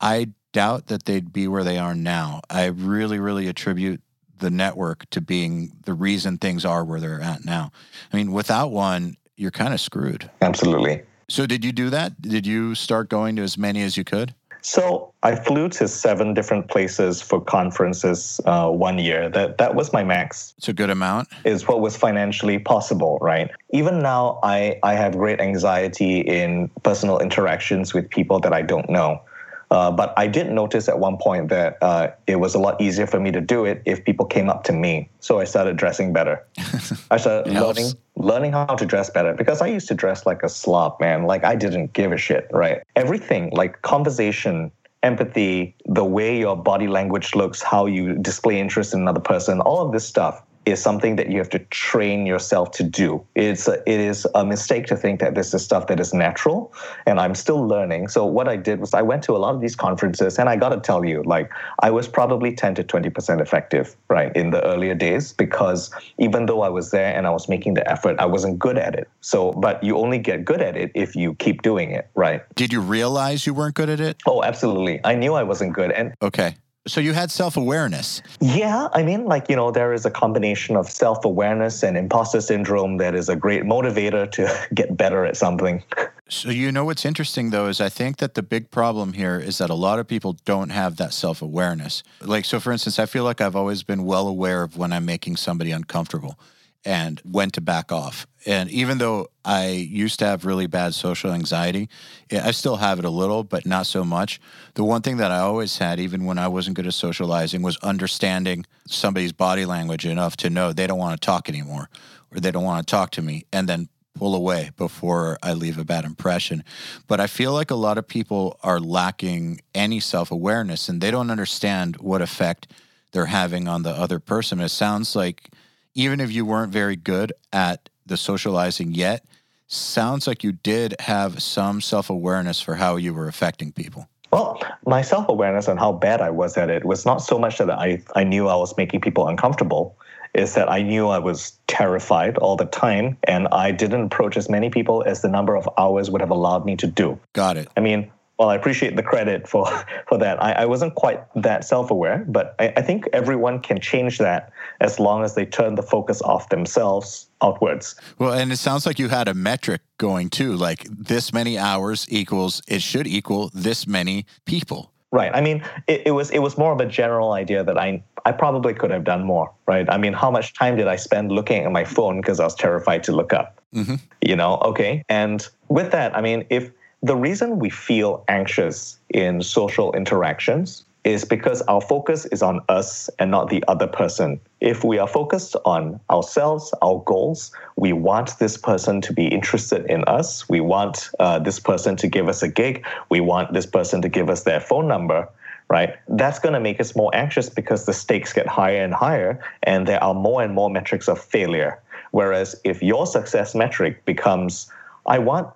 [0.00, 2.40] I doubt that they'd be where they are now.
[2.48, 4.00] I really, really attribute
[4.38, 7.70] the network to being the reason things are where they're at now.
[8.10, 10.30] I mean, without one, you're kind of screwed.
[10.40, 11.02] Absolutely.
[11.28, 12.22] So did you do that?
[12.22, 14.34] Did you start going to as many as you could?
[14.62, 19.28] So I flew to seven different places for conferences uh, one year.
[19.28, 20.54] That that was my max.
[20.58, 21.28] It's a good amount.
[21.44, 23.50] Is what was financially possible, right?
[23.70, 28.88] Even now, I I have great anxiety in personal interactions with people that I don't
[28.90, 29.22] know.
[29.70, 33.06] Uh, but I did notice at one point that uh, it was a lot easier
[33.06, 35.08] for me to do it if people came up to me.
[35.20, 36.44] So I started dressing better.
[37.10, 40.48] I started learning learning how to dress better because I used to dress like a
[40.48, 41.24] slob, man.
[41.24, 42.82] Like I didn't give a shit, right?
[42.96, 44.70] Everything, like conversation,
[45.02, 49.84] empathy, the way your body language looks, how you display interest in another person, all
[49.84, 53.24] of this stuff is something that you have to train yourself to do.
[53.34, 56.72] It's a, it is a mistake to think that this is stuff that is natural,
[57.06, 58.08] and I'm still learning.
[58.08, 60.56] So what I did was I went to a lot of these conferences, and I
[60.56, 64.50] got to tell you, like I was probably 10 to 20 percent effective, right, in
[64.50, 68.18] the earlier days, because even though I was there and I was making the effort,
[68.18, 69.08] I wasn't good at it.
[69.20, 72.42] So, but you only get good at it if you keep doing it, right?
[72.54, 74.18] Did you realize you weren't good at it?
[74.26, 75.00] Oh, absolutely.
[75.04, 76.54] I knew I wasn't good, and Okay.
[76.86, 78.22] So you had self awareness.
[78.40, 82.40] Yeah, I mean, like, you know, there is a combination of self awareness and imposter
[82.40, 85.82] syndrome that is a great motivator to get better at something.
[86.28, 89.58] So, you know, what's interesting though is I think that the big problem here is
[89.58, 92.02] that a lot of people don't have that self awareness.
[92.22, 95.04] Like, so for instance, I feel like I've always been well aware of when I'm
[95.04, 96.38] making somebody uncomfortable
[96.84, 98.26] and when to back off.
[98.46, 101.88] And even though I used to have really bad social anxiety,
[102.32, 104.40] I still have it a little, but not so much.
[104.74, 107.76] The one thing that I always had, even when I wasn't good at socializing, was
[107.78, 111.90] understanding somebody's body language enough to know they don't want to talk anymore
[112.32, 113.44] or they don't want to talk to me.
[113.52, 116.64] And then pull away before I leave a bad impression.
[117.06, 121.10] But I feel like a lot of people are lacking any self awareness and they
[121.10, 122.66] don't understand what effect
[123.12, 124.60] they're having on the other person.
[124.60, 125.50] It sounds like
[125.94, 129.24] even if you weren't very good at the socializing yet,
[129.66, 134.08] sounds like you did have some self awareness for how you were affecting people.
[134.32, 137.58] Well, my self awareness and how bad I was at it was not so much
[137.58, 139.96] that I, I knew I was making people uncomfortable,
[140.34, 144.48] is that I knew I was terrified all the time and I didn't approach as
[144.48, 147.18] many people as the number of hours would have allowed me to do.
[147.32, 147.68] Got it.
[147.76, 149.66] I mean, well, I appreciate the credit for,
[150.08, 150.42] for that.
[150.42, 154.50] I, I wasn't quite that self aware, but I, I think everyone can change that
[154.80, 157.96] as long as they turn the focus off themselves outwards.
[158.18, 162.06] Well, and it sounds like you had a metric going too, like this many hours
[162.08, 164.90] equals, it should equal this many people.
[165.12, 165.30] Right.
[165.34, 168.32] I mean, it, it was it was more of a general idea that I I
[168.32, 169.52] probably could have done more.
[169.66, 169.90] Right.
[169.90, 172.54] I mean, how much time did I spend looking at my phone because I was
[172.54, 173.60] terrified to look up?
[173.74, 173.96] Mm-hmm.
[174.22, 174.58] You know.
[174.62, 175.04] Okay.
[175.08, 176.70] And with that, I mean, if
[177.02, 183.08] the reason we feel anxious in social interactions is because our focus is on us
[183.18, 184.38] and not the other person.
[184.60, 189.86] If we are focused on ourselves, our goals, we want this person to be interested
[189.86, 193.64] in us, we want uh, this person to give us a gig, we want this
[193.64, 195.28] person to give us their phone number.
[195.70, 199.38] Right, that's going to make us more anxious because the stakes get higher and higher,
[199.62, 201.78] and there are more and more metrics of failure.
[202.10, 204.68] Whereas if your success metric becomes,
[205.06, 205.46] I want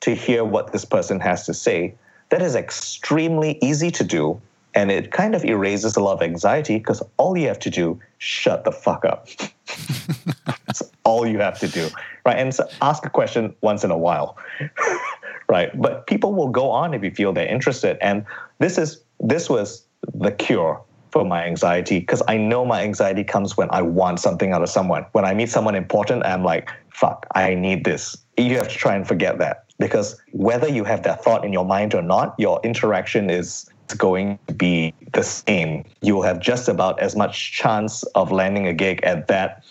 [0.00, 1.94] to hear what this person has to say,
[2.30, 4.40] that is extremely easy to do
[4.74, 8.00] and it kind of erases a lot of anxiety because all you have to do
[8.18, 9.28] shut the fuck up.
[10.66, 11.88] That's all you have to do
[12.24, 12.38] right?
[12.38, 14.36] And so ask a question once in a while
[15.48, 15.70] right?
[15.80, 18.24] But people will go on if you feel they're interested and
[18.58, 19.84] this is this was
[20.14, 24.52] the cure for my anxiety because i know my anxiety comes when i want something
[24.52, 25.04] out of someone.
[25.12, 28.16] When i meet someone important i'm like fuck i need this.
[28.36, 31.64] You have to try and forget that because whether you have that thought in your
[31.64, 35.84] mind or not your interaction is going to be the same.
[36.00, 39.64] You will have just about as much chance of landing a gig at that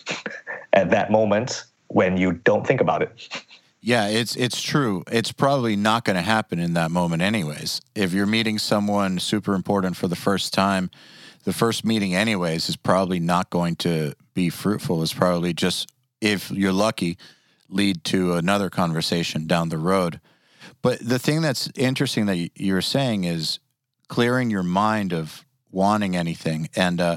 [0.74, 3.42] at that moment when you don't think about it.
[3.80, 5.04] Yeah, it's it's true.
[5.10, 7.80] It's probably not going to happen in that moment anyways.
[7.94, 10.90] If you're meeting someone super important for the first time,
[11.44, 15.02] the first meeting anyways is probably not going to be fruitful.
[15.02, 17.16] It's probably just if you're lucky
[17.70, 20.20] lead to another conversation down the road.
[20.82, 23.60] But the thing that's interesting that you're saying is
[24.08, 26.68] clearing your mind of wanting anything.
[26.74, 27.16] And uh,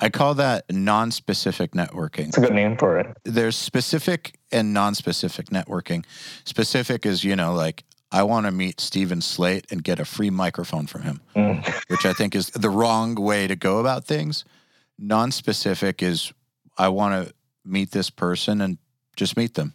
[0.00, 2.28] I call that non specific networking.
[2.28, 3.16] It's a good name for it.
[3.24, 6.04] There's specific and non specific networking.
[6.44, 10.28] Specific is, you know, like, I want to meet Steven Slate and get a free
[10.28, 11.66] microphone from him, mm.
[11.88, 14.44] which I think is the wrong way to go about things.
[14.98, 16.32] Non specific is,
[16.76, 18.76] I want to meet this person and
[19.16, 19.74] just meet them,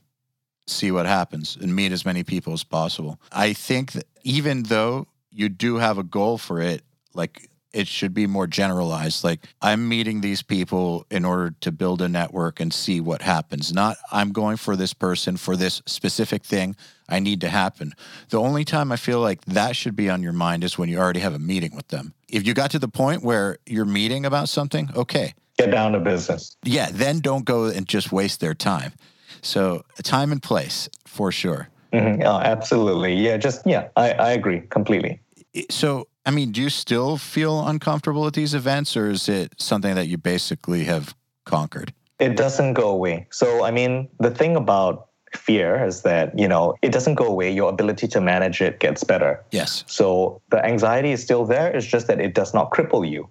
[0.67, 3.19] see what happens, and meet as many people as possible.
[3.31, 8.13] I think that even though you do have a goal for it, like it should
[8.13, 9.23] be more generalized.
[9.23, 13.71] Like I'm meeting these people in order to build a network and see what happens.
[13.71, 16.75] Not I'm going for this person for this specific thing
[17.07, 17.93] I need to happen.
[18.29, 20.97] The only time I feel like that should be on your mind is when you
[20.97, 22.13] already have a meeting with them.
[22.27, 25.33] If you got to the point where you're meeting about something, okay.
[25.57, 26.55] Get down to business.
[26.63, 28.93] Yeah, then don't go and just waste their time.
[29.41, 31.69] So time and place for sure.
[31.93, 32.23] Mm-hmm.
[32.23, 33.15] Oh, absolutely.
[33.15, 35.21] Yeah, just yeah, I, I agree completely
[35.69, 39.95] so I mean, do you still feel uncomfortable at these events, or is it something
[39.95, 41.93] that you basically have conquered?
[42.19, 43.27] It doesn't go away.
[43.31, 47.51] So I mean, the thing about fear is that you know it doesn't go away
[47.51, 51.85] your ability to manage it gets better yes so the anxiety is still there it's
[51.85, 53.27] just that it does not cripple you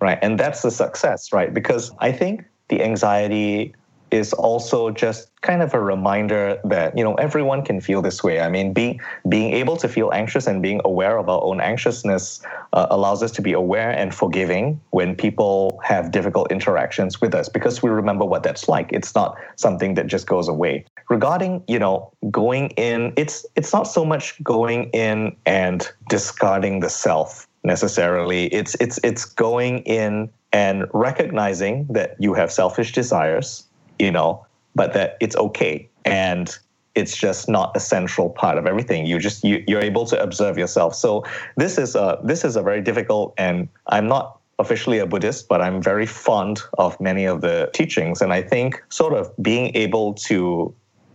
[0.00, 3.72] right and that's the success right because i think the anxiety
[4.10, 8.40] is also just kind of a reminder that you know everyone can feel this way.
[8.40, 12.42] I mean, being being able to feel anxious and being aware of our own anxiousness
[12.72, 17.48] uh, allows us to be aware and forgiving when people have difficult interactions with us
[17.48, 18.92] because we remember what that's like.
[18.92, 20.84] It's not something that just goes away.
[21.08, 26.90] Regarding you know going in, it's it's not so much going in and discarding the
[26.90, 28.46] self necessarily.
[28.46, 33.66] It's it's it's going in and recognizing that you have selfish desires
[33.98, 36.56] you know, but that it's okay and
[36.96, 39.06] it's just not a central part of everything.
[39.06, 40.94] You just you, you're able to observe yourself.
[40.94, 41.24] So
[41.56, 45.60] this is a this is a very difficult, and I'm not officially a Buddhist, but
[45.60, 50.14] I'm very fond of many of the teachings, and I think sort of being able
[50.14, 50.74] to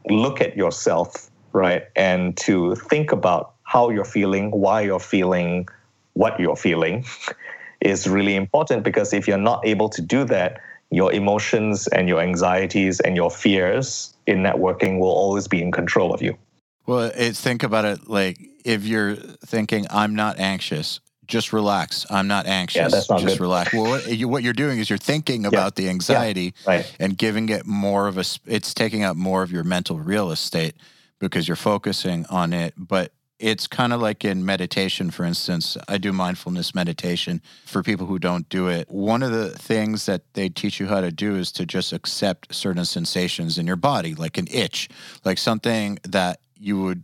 [0.09, 5.67] look at yourself, right, and to think about how you're feeling, why you're feeling,
[6.13, 7.05] what you're feeling,
[7.81, 10.59] is really important because if you're not able to do that,
[10.91, 16.13] your emotions and your anxieties and your fears in networking will always be in control
[16.13, 16.37] of you.
[16.85, 22.05] Well, it's, think about it like if you're thinking, I'm not anxious, just relax.
[22.09, 22.81] I'm not anxious.
[22.81, 23.43] Yeah, that's not just good.
[23.43, 23.73] relax.
[23.73, 26.95] Well, what, you, what you're doing is you're thinking about the anxiety yeah, right.
[26.99, 30.75] and giving it more of a, it's taking up more of your mental real estate
[31.19, 32.73] because you're focusing on it.
[32.75, 35.75] But it's kind of like in meditation, for instance.
[35.87, 38.89] I do mindfulness meditation for people who don't do it.
[38.89, 42.53] One of the things that they teach you how to do is to just accept
[42.53, 44.89] certain sensations in your body, like an itch,
[45.25, 47.03] like something that you would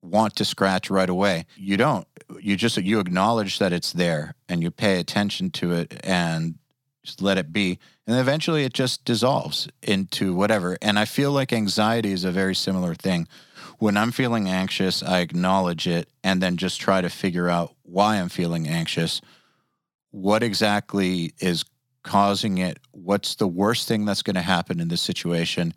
[0.00, 1.46] want to scratch right away.
[1.56, 2.06] You don't.
[2.40, 6.54] You just you acknowledge that it's there and you pay attention to it and
[7.02, 7.78] just let it be.
[8.06, 10.78] And eventually it just dissolves into whatever.
[10.80, 13.26] And I feel like anxiety is a very similar thing
[13.78, 18.16] when I'm feeling anxious, I acknowledge it and then just try to figure out why
[18.16, 19.20] I'm feeling anxious.
[20.10, 21.64] What exactly is
[22.02, 22.78] causing it?
[22.92, 25.74] What's the worst thing that's going to happen in this situation?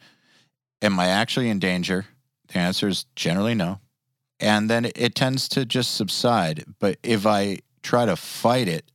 [0.82, 2.06] Am I actually in danger?
[2.50, 3.80] The answer is generally no.
[4.40, 6.66] And then it tends to just subside.
[6.80, 8.86] But if I try to fight it,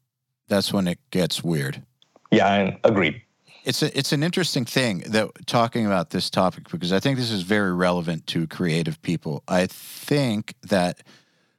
[0.49, 1.83] that's when it gets weird.
[2.31, 3.25] Yeah, I agree.
[3.65, 7.31] It's a, it's an interesting thing that talking about this topic because I think this
[7.31, 9.45] is very relevant to creative people.
[9.47, 11.03] I think that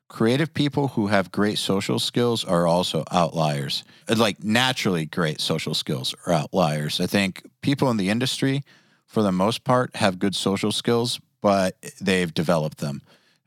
[0.10, 3.84] creative people who have great social skills are also outliers.
[4.10, 7.00] Like naturally great social skills are outliers.
[7.00, 8.64] I think people in the industry
[9.08, 13.02] for the most part have good social skills, but they've developed them.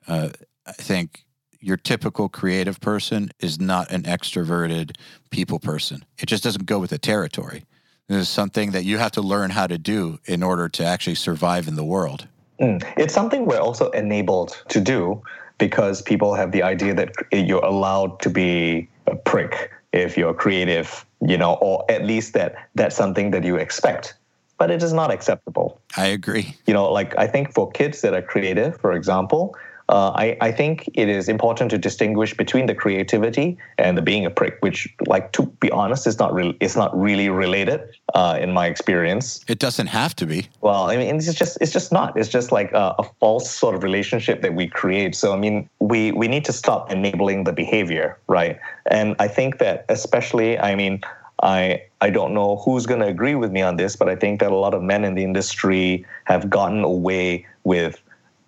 [0.09, 0.31] Uh,
[0.67, 1.25] I think
[1.61, 4.97] your typical creative person is not an extroverted
[5.31, 6.05] people person.
[6.19, 7.65] It just doesn't go with the territory
[8.09, 11.67] is something that you have to learn how to do in order to actually survive
[11.67, 12.27] in the world.
[12.61, 12.83] Mm.
[12.97, 15.23] It's something we're also enabled to do
[15.59, 21.05] because people have the idea that you're allowed to be a prick if you're creative,
[21.21, 24.15] you know, or at least that that's something that you expect.
[24.59, 25.81] But it is not acceptable.
[25.97, 26.55] I agree.
[26.67, 29.55] You know, like I think for kids that are creative, for example,
[29.89, 34.27] uh, I, I think it is important to distinguish between the creativity and the being
[34.27, 37.83] a prick, which, like to be honest, is not really is not really related
[38.15, 39.45] uh, in my experience.
[39.47, 40.49] It doesn't have to be.
[40.61, 42.17] Well, I mean, it's just it's just not.
[42.17, 45.15] It's just like a, a false sort of relationship that we create.
[45.15, 48.59] So I mean, we we need to stop enabling the behavior, right?
[48.87, 51.01] And I think that especially, I mean.
[51.43, 54.41] I I don't know who's going to agree with me on this, but I think
[54.41, 58.01] that a lot of men in the industry have gotten away with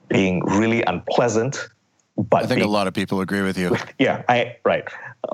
[0.08, 1.68] being really unpleasant.
[2.16, 3.76] But I think being, a lot of people agree with you.
[3.98, 4.84] Yeah, I right.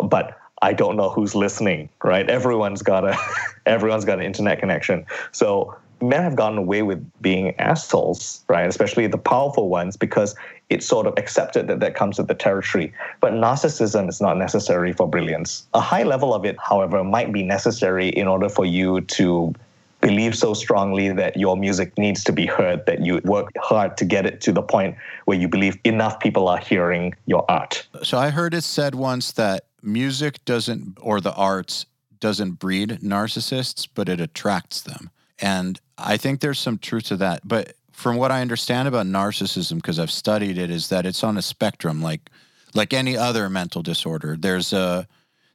[0.05, 2.29] But I don't know who's listening, right?
[2.29, 3.17] Everyone's got a
[3.67, 5.07] everyone's got an internet connection.
[5.33, 8.69] So men have gotten away with being assholes, right?
[8.69, 10.35] Especially the powerful ones, because
[10.71, 12.93] it's sort of accepted that that comes with the territory.
[13.21, 15.67] But narcissism is not necessary for brilliance.
[15.75, 19.55] A high level of it, however, might be necessary in order for you to
[20.05, 24.05] believe so strongly that your music needs to be heard that you work hard to
[24.05, 27.87] get it to the point where you believe enough people are hearing your art.
[28.03, 31.87] So I heard it said once that music doesn't, or the arts
[32.21, 35.09] doesn't breed narcissists, but it attracts them.
[35.39, 37.41] And I think there's some truth to that.
[37.49, 41.39] But from what I understand about narcissism, because I've studied it, is that it's on
[41.39, 42.31] a spectrum, like
[42.75, 44.37] like any other mental disorder.
[44.39, 45.07] There's a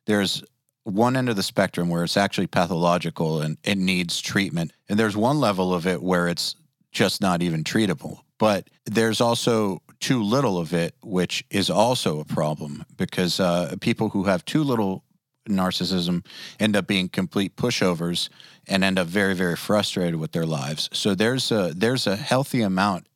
[0.06, 0.44] there's
[0.90, 4.74] one end of the spectrum where it's actually pathological and it needs treatment.
[4.88, 6.56] And there's one level of it where it's
[6.92, 8.20] just not even treatable.
[8.38, 14.10] But there's also too little of it, which is also a problem because uh, people
[14.10, 15.04] who have too little
[15.48, 16.26] narcissism
[16.60, 18.30] end up being complete pushovers
[18.68, 20.90] and end up very, very frustrated with their lives.
[20.94, 23.08] So there's a there's a healthy amount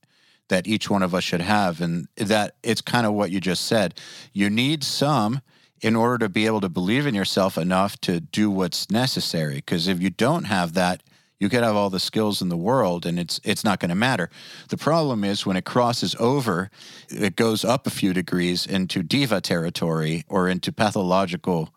[0.50, 3.66] that each one of us should have, and that it's kind of what you just
[3.66, 4.00] said.
[4.34, 5.42] You need some
[5.84, 9.56] in order to be able to believe in yourself enough to do what's necessary.
[9.56, 11.04] Because if you don't have that,
[11.40, 13.96] You could have all the skills in the world and it's it's not going to
[13.96, 14.30] matter.
[14.70, 16.70] The problem is when it crosses over,
[17.10, 21.74] it goes up a few degrees into diva territory or into pathological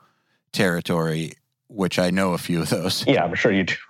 [0.53, 1.33] territory,
[1.69, 3.05] which I know a few of those.
[3.09, 3.75] Yeah, I'm sure you do.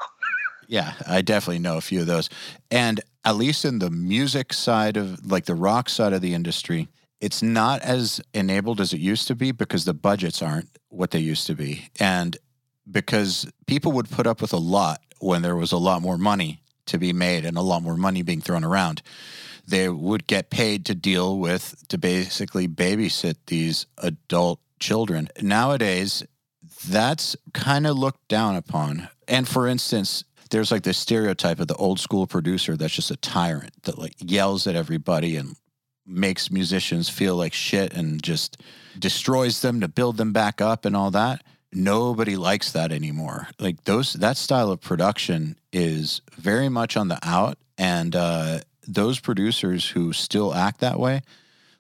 [0.69, 2.29] Yeah, I definitely know a few of those.
[2.71, 6.89] And at least in the music side of like the rock side of the industry,
[7.21, 11.19] it's not as enabled as it used to be because the budgets aren't what they
[11.19, 11.89] used to be.
[11.99, 12.37] And
[12.91, 16.61] because people would put up with a lot when there was a lot more money
[16.87, 19.03] to be made and a lot more money being thrown around.
[19.67, 25.29] They would get paid to deal with, to basically babysit these adult children.
[25.41, 26.25] Nowadays,
[26.87, 29.09] that's kind of looked down upon.
[29.27, 33.17] And for instance, there's like this stereotype of the old school producer that's just a
[33.17, 35.57] tyrant that like yells at everybody and
[36.07, 38.61] makes musicians feel like shit and just
[38.99, 41.43] destroys them to build them back up and all that.
[41.73, 43.49] Nobody likes that anymore.
[43.59, 49.19] Like those that style of production is very much on the out and uh those
[49.19, 51.23] producers who still act that way,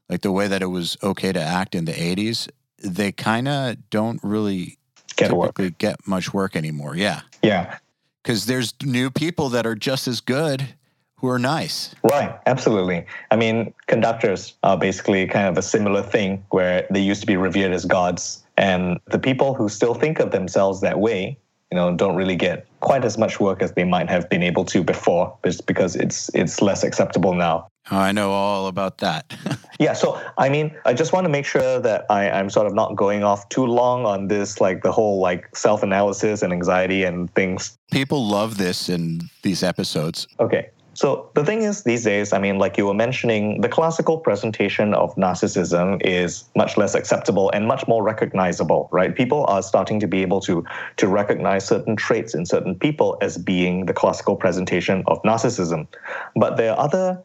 [0.08, 2.48] like the way that it was okay to act in the 80s,
[2.82, 4.76] they kind of don't really
[5.16, 5.54] Get work.
[5.54, 6.96] typically get much work anymore.
[6.96, 7.20] Yeah.
[7.42, 7.78] Yeah.
[8.22, 10.74] Because there's new people that are just as good
[11.18, 11.94] who are nice.
[12.02, 13.06] Right, absolutely.
[13.30, 17.36] I mean, conductors are basically kind of a similar thing where they used to be
[17.36, 18.44] revered as gods.
[18.56, 21.38] And the people who still think of themselves that way,
[21.70, 24.64] you know, don't really get quite as much work as they might have been able
[24.66, 27.66] to before, just because it's it's less acceptable now.
[27.90, 29.32] Oh, I know all about that.
[29.78, 32.72] Yeah, so I mean, I just want to make sure that I, I'm sort of
[32.72, 37.04] not going off too long on this, like the whole like self analysis and anxiety
[37.04, 37.76] and things.
[37.92, 40.26] People love this in these episodes.
[40.40, 40.70] Okay.
[40.96, 44.94] So the thing is, these days, I mean, like you were mentioning, the classical presentation
[44.94, 49.14] of narcissism is much less acceptable and much more recognizable, right?
[49.14, 50.64] People are starting to be able to
[50.96, 55.86] to recognize certain traits in certain people as being the classical presentation of narcissism.
[56.34, 57.22] But there are other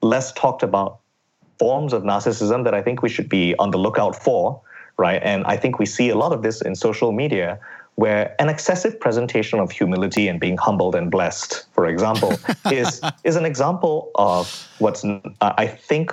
[0.00, 1.00] less talked about
[1.58, 4.58] forms of narcissism that I think we should be on the lookout for,
[4.96, 5.20] right?
[5.22, 7.60] And I think we see a lot of this in social media
[8.00, 12.32] where an excessive presentation of humility and being humbled and blessed, for example,
[12.72, 14.44] is is an example of
[14.78, 15.04] what's
[15.42, 16.10] I think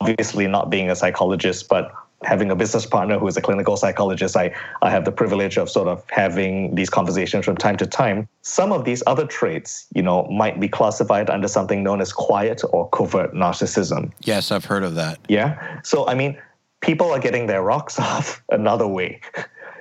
[0.00, 4.36] obviously not being a psychologist, but having a business partner who is a clinical psychologist,
[4.36, 8.28] I, I have the privilege of sort of having these conversations from time to time.
[8.42, 12.62] Some of these other traits, you know, might be classified under something known as quiet
[12.70, 14.10] or covert narcissism.
[14.22, 15.20] Yes, I've heard of that.
[15.28, 15.80] Yeah.
[15.84, 16.36] So, I mean,
[16.80, 19.20] people are getting their rocks off another way,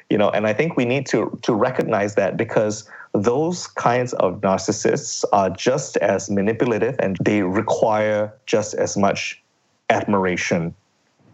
[0.10, 4.42] you know, and I think we need to, to recognize that because those kinds of
[4.42, 9.42] narcissists are just as manipulative and they require just as much
[9.90, 10.74] admiration.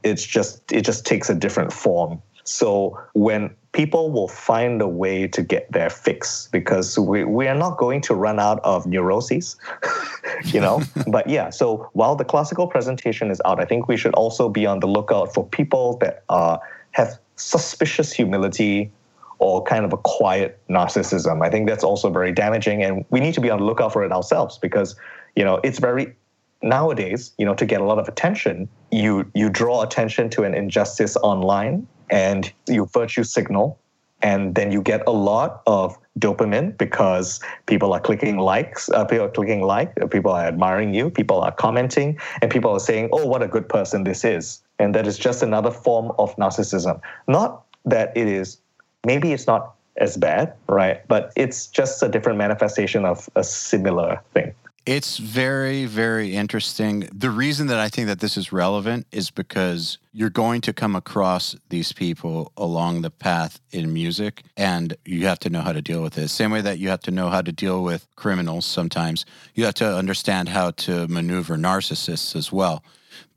[0.04, 2.22] It's just it just takes a different form.
[2.46, 7.56] So when people will find a way to get their fix because we, we are
[7.56, 9.56] not going to run out of neuroses
[10.46, 10.82] you know?
[11.08, 14.66] But yeah so while the classical presentation is out i think we should also be
[14.66, 16.58] on the lookout for people that uh,
[16.92, 18.92] have suspicious humility
[19.40, 21.46] or kind of a quiet narcissism.
[21.46, 24.04] I think that's also very damaging and we need to be on the lookout for
[24.04, 24.96] it ourselves because
[25.36, 26.16] you know it's very
[26.64, 30.54] nowadays, you know, to get a lot of attention, you you draw attention to an
[30.56, 33.80] injustice online and you virtue signal
[34.22, 39.26] and then you get a lot of dopamine because people are clicking likes, uh, people
[39.26, 43.26] are clicking like, people are admiring you, people are commenting, and people are saying, "Oh,
[43.26, 47.02] what a good person this is," and that is just another form of narcissism.
[47.28, 48.60] Not that it is,
[49.06, 51.08] maybe it's not as bad, right?
[51.08, 54.54] But it's just a different manifestation of a similar thing.
[54.86, 57.08] It's very, very interesting.
[57.14, 60.94] The reason that I think that this is relevant is because you're going to come
[60.94, 65.82] across these people along the path in music, and you have to know how to
[65.82, 66.28] deal with it.
[66.28, 69.26] Same way that you have to know how to deal with criminals sometimes,
[69.56, 72.84] you have to understand how to maneuver narcissists as well.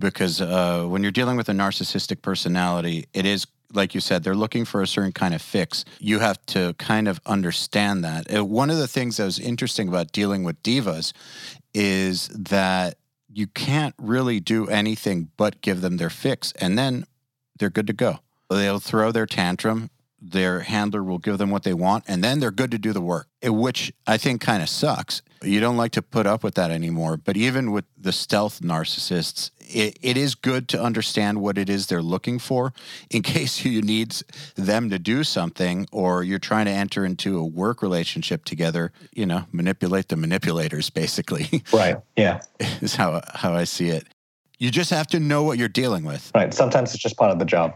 [0.01, 4.35] Because uh, when you're dealing with a narcissistic personality, it is like you said, they're
[4.35, 5.85] looking for a certain kind of fix.
[6.01, 8.35] You have to kind of understand that.
[8.35, 11.13] Uh, one of the things that was interesting about dealing with divas
[11.75, 12.97] is that
[13.33, 17.05] you can't really do anything but give them their fix, and then
[17.59, 18.21] they're good to go.
[18.49, 19.91] They'll throw their tantrum.
[20.21, 23.03] Their handler will give them what they want, and then they're good to do the
[23.03, 25.21] work, eh, which I think kind of sucks.
[25.43, 27.17] You don't like to put up with that anymore.
[27.17, 31.87] But even with the stealth narcissists, it, it is good to understand what it is
[31.87, 32.73] they're looking for
[33.11, 34.15] in case you need
[34.55, 39.27] them to do something or you're trying to enter into a work relationship together, you
[39.27, 41.63] know, manipulate the manipulators basically.
[41.73, 41.97] Right.
[42.17, 42.41] Yeah.
[42.81, 44.07] is how how I see it.
[44.59, 46.31] You just have to know what you're dealing with.
[46.35, 46.55] Right.
[46.55, 47.75] Sometimes it's just part of the job.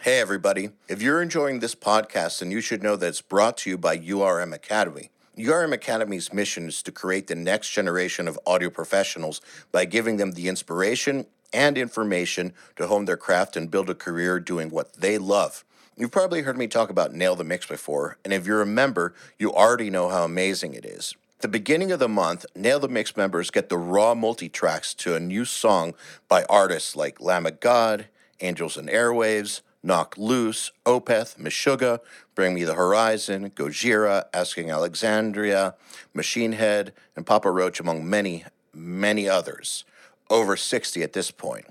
[0.00, 0.68] Hey, everybody.
[0.86, 3.96] If you're enjoying this podcast, then you should know that it's brought to you by
[3.96, 5.10] URM Academy.
[5.36, 9.40] URM Academy's mission is to create the next generation of audio professionals
[9.72, 14.38] by giving them the inspiration and information to hone their craft and build a career
[14.38, 15.64] doing what they love.
[15.96, 19.12] You've probably heard me talk about Nail the Mix before, and if you're a member,
[19.36, 21.14] you already know how amazing it is.
[21.38, 24.94] At the beginning of the month, Nail the Mix members get the raw multi tracks
[24.94, 25.94] to a new song
[26.28, 28.06] by artists like Lamb of God,
[28.40, 32.00] Angels and Airwaves, Knocked Loose, Opeth, Meshuggah,
[32.34, 35.74] Bring Me the Horizon, Gojira, Asking Alexandria,
[36.14, 39.84] Machine Head, and Papa Roach, among many, many others.
[40.30, 41.66] Over 60 at this point.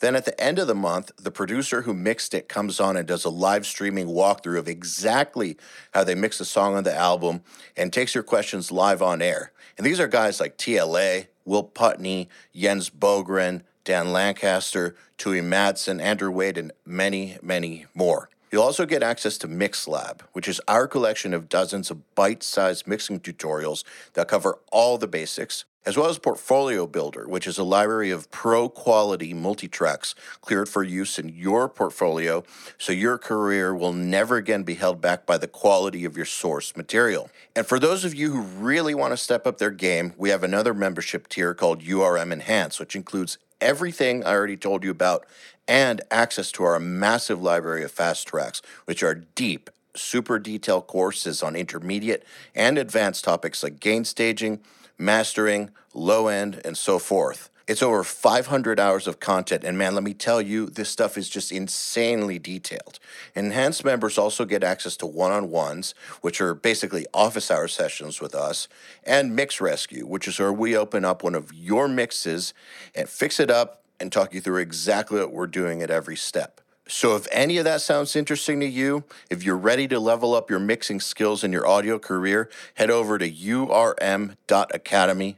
[0.00, 3.08] Then at the end of the month, the producer who mixed it comes on and
[3.08, 5.56] does a live streaming walkthrough of exactly
[5.94, 7.40] how they mix the song on the album
[7.76, 9.52] and takes your questions live on air.
[9.78, 16.30] And these are guys like TLA, Will Putney, Jens Bogren, Dan Lancaster, Tue Madsen, Andrew
[16.30, 18.28] Wade, and many, many more.
[18.50, 22.86] You'll also get access to MixLab, which is our collection of dozens of bite sized
[22.86, 27.64] mixing tutorials that cover all the basics, as well as Portfolio Builder, which is a
[27.64, 32.42] library of pro quality multi tracks cleared for use in your portfolio
[32.78, 36.76] so your career will never again be held back by the quality of your source
[36.76, 37.30] material.
[37.54, 40.42] And for those of you who really want to step up their game, we have
[40.42, 45.26] another membership tier called URM Enhance, which includes everything I already told you about
[45.66, 51.42] and access to our massive library of fast tracks, which are deep, super detailed courses
[51.42, 52.24] on intermediate
[52.54, 54.60] and advanced topics like gain staging
[54.98, 57.50] mastering, low end, and so forth.
[57.66, 61.30] It's over 500 hours of content, and man, let me tell you, this stuff is
[61.30, 62.98] just insanely detailed.
[63.34, 68.20] Enhanced members also get access to one on ones, which are basically office hour sessions
[68.20, 68.68] with us,
[69.02, 72.52] and Mix Rescue, which is where we open up one of your mixes
[72.94, 76.60] and fix it up and talk you through exactly what we're doing at every step.
[76.86, 80.50] So, if any of that sounds interesting to you, if you're ready to level up
[80.50, 84.36] your mixing skills in your audio career, head over to urm.academy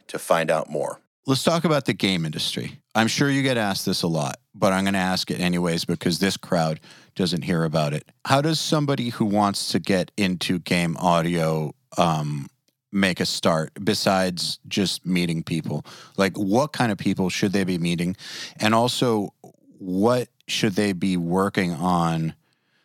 [0.09, 1.01] to find out more.
[1.24, 2.80] Let's talk about the game industry.
[2.94, 5.84] I'm sure you get asked this a lot, but I'm going to ask it anyways
[5.84, 6.80] because this crowd
[7.14, 8.09] doesn't hear about it.
[8.24, 12.49] How does somebody who wants to get into game audio um,
[12.92, 15.84] make a start besides just meeting people?
[16.16, 18.16] Like, what kind of people should they be meeting?
[18.61, 19.34] And also,
[19.78, 22.34] what should they be working on?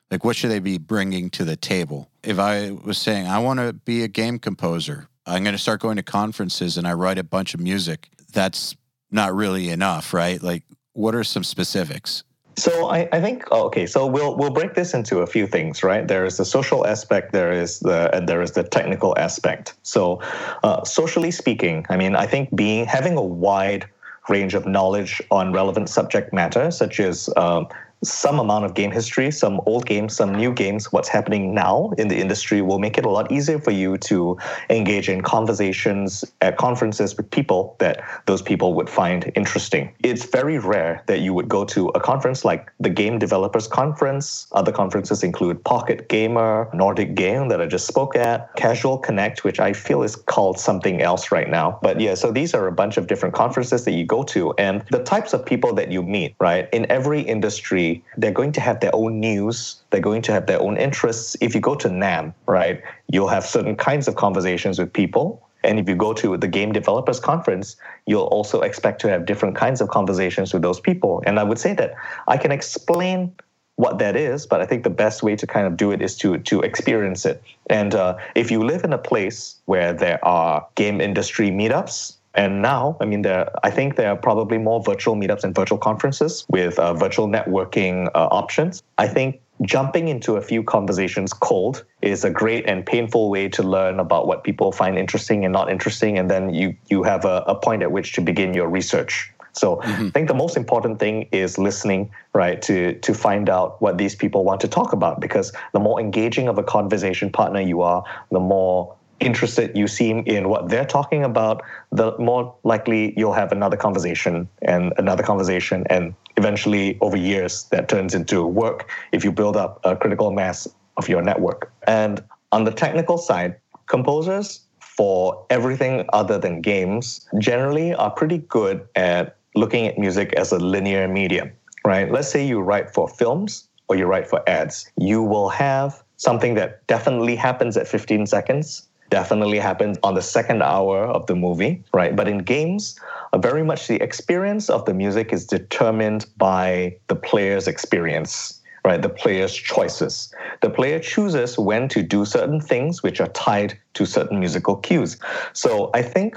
[0.09, 2.09] Like, what should they be bringing to the table?
[2.24, 5.80] If I was saying, I want to be a game composer, I'm going to start
[5.80, 8.76] going to conferences and I write a bunch of music, that's
[9.12, 10.41] not really enough, right?
[10.41, 12.24] Like, what are some specifics?
[12.57, 13.88] So I, I think oh, okay.
[13.88, 16.05] So we'll we'll break this into a few things, right?
[16.07, 19.74] There is the social aspect, there is the and there is the technical aspect.
[19.84, 20.22] So,
[20.64, 23.88] uh, socially speaking, I mean, I think being having a wide
[24.32, 27.68] range of knowledge on relevant subject matter, such as um,
[28.04, 32.08] some amount of game history, some old games, some new games, what's happening now in
[32.08, 34.38] the industry will make it a lot easier for you to
[34.70, 39.93] engage in conversations at conferences with people that those people would find interesting.
[40.04, 44.47] It's very rare that you would go to a conference like the Game Developers Conference.
[44.52, 49.60] Other conferences include Pocket Gamer, Nordic Game that I just spoke at, Casual Connect, which
[49.60, 51.78] I feel is called something else right now.
[51.82, 54.84] But yeah, so these are a bunch of different conferences that you go to, and
[54.89, 56.68] the types of people that you meet, right?
[56.72, 60.62] In every industry, they're going to have their own news, they're going to have their
[60.62, 61.36] own interests.
[61.42, 62.82] If you go to NAMM, right,
[63.12, 65.42] you'll have certain kinds of conversations with people.
[65.64, 67.76] And if you go to the Game Developers Conference,
[68.08, 71.22] you'll also expect to have different kinds of conversations with those people.
[71.26, 71.94] And I would say that
[72.28, 73.34] I can explain
[73.76, 76.16] what that is, but I think the best way to kind of do it is
[76.18, 77.42] to to experience it.
[77.68, 82.62] And uh, if you live in a place where there are game industry meetups, and
[82.62, 86.46] now, I mean, there, I think there are probably more virtual meetups and virtual conferences
[86.50, 88.84] with uh, virtual networking uh, options.
[88.98, 93.64] I think jumping into a few conversations cold is a great and painful way to
[93.64, 96.18] learn about what people find interesting and not interesting.
[96.18, 99.32] And then you, you have a, a point at which to begin your research.
[99.54, 100.08] So mm-hmm.
[100.08, 104.16] I think the most important thing is listening, right, to to find out what these
[104.16, 105.20] people want to talk about.
[105.20, 110.24] Because the more engaging of a conversation partner you are, the more interested you seem
[110.26, 115.86] in what they're talking about, the more likely you'll have another conversation and another conversation.
[115.90, 120.68] And eventually, over years, that turns into work if you build up a critical mass
[120.98, 121.72] of your network.
[121.88, 123.56] And on the technical side,
[123.88, 130.52] composers for everything other than games generally are pretty good at looking at music as
[130.52, 131.52] a linear medium,
[131.86, 132.12] right?
[132.12, 134.90] Let's say you write for films or you write for ads.
[134.98, 140.64] You will have something that definitely happens at 15 seconds definitely happens on the second
[140.64, 142.16] hour of the movie, right?
[142.16, 142.99] But in games,
[143.34, 148.57] uh, very much the experience of the music is determined by the player's experience.
[148.84, 148.99] right?
[148.99, 150.34] The player's choices.
[150.62, 155.18] The player chooses when to do certain things which are tied to certain musical cues.
[155.53, 156.36] So I think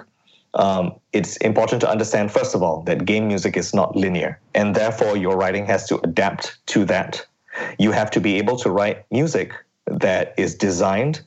[0.53, 4.75] um, it's important to understand, first of all, that game music is not linear, and
[4.75, 7.25] therefore your writing has to adapt to that.
[7.79, 9.53] You have to be able to write music
[9.87, 11.23] that is designed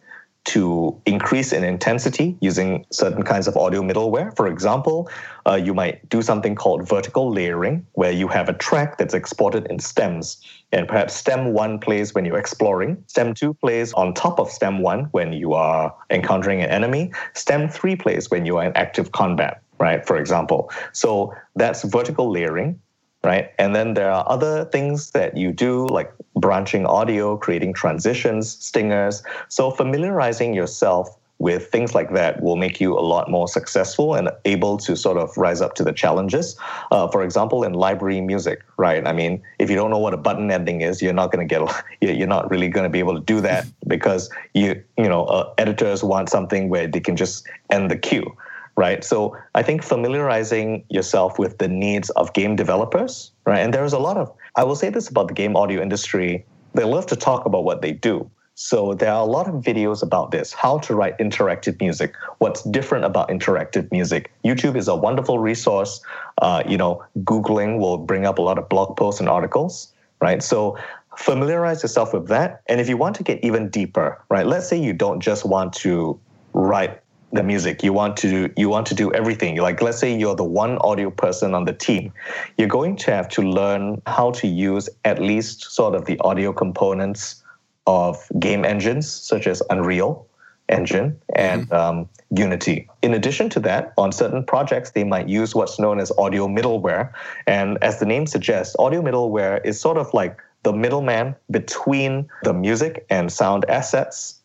[0.47, 4.33] to increase in intensity using certain kinds of audio middleware.
[4.37, 5.09] For example,
[5.45, 9.67] uh, you might do something called vertical layering, where you have a track that's exported
[9.67, 10.41] in stems.
[10.71, 14.79] And perhaps stem one plays when you're exploring, stem two plays on top of stem
[14.79, 19.11] one when you are encountering an enemy, stem three plays when you are in active
[19.11, 20.07] combat, right?
[20.07, 20.71] For example.
[20.93, 22.79] So that's vertical layering
[23.23, 23.51] right?
[23.57, 29.23] And then there are other things that you do, like branching audio, creating transitions, stingers.
[29.49, 34.29] So familiarizing yourself with things like that will make you a lot more successful and
[34.45, 36.55] able to sort of rise up to the challenges.
[36.91, 39.05] Uh, for example, in library music, right?
[39.05, 41.55] I mean, if you don't know what a button ending is, you're not going to
[41.55, 45.25] get, you're not really going to be able to do that because you, you know,
[45.25, 48.35] uh, editors want something where they can just end the cue
[48.77, 49.03] right?
[49.03, 53.59] So I think familiarizing yourself with the needs of game developers, right?
[53.59, 56.83] And there's a lot of, I will say this about the game audio industry, they
[56.83, 58.29] love to talk about what they do.
[58.55, 62.61] So there are a lot of videos about this, how to write interactive music, what's
[62.63, 64.31] different about interactive music.
[64.43, 66.01] YouTube is a wonderful resource.
[66.41, 70.43] Uh, you know, Googling will bring up a lot of blog posts and articles, right?
[70.43, 70.77] So
[71.15, 72.61] familiarize yourself with that.
[72.67, 74.45] And if you want to get even deeper, right?
[74.45, 76.19] Let's say you don't just want to
[76.53, 76.99] write
[77.33, 77.83] the music.
[77.83, 79.57] You want to you want to do everything.
[79.57, 82.13] Like let's say you're the one audio person on the team.
[82.57, 86.53] You're going to have to learn how to use at least sort of the audio
[86.53, 87.43] components
[87.85, 90.25] of game engines such as unreal
[90.69, 91.99] engine and mm-hmm.
[91.99, 92.89] um, unity.
[93.01, 97.11] In addition to that on certain projects they might use what's known as audio middleware.
[97.45, 102.53] And as the name suggests audio middleware is sort of like the middleman between the
[102.53, 104.39] music and sound assets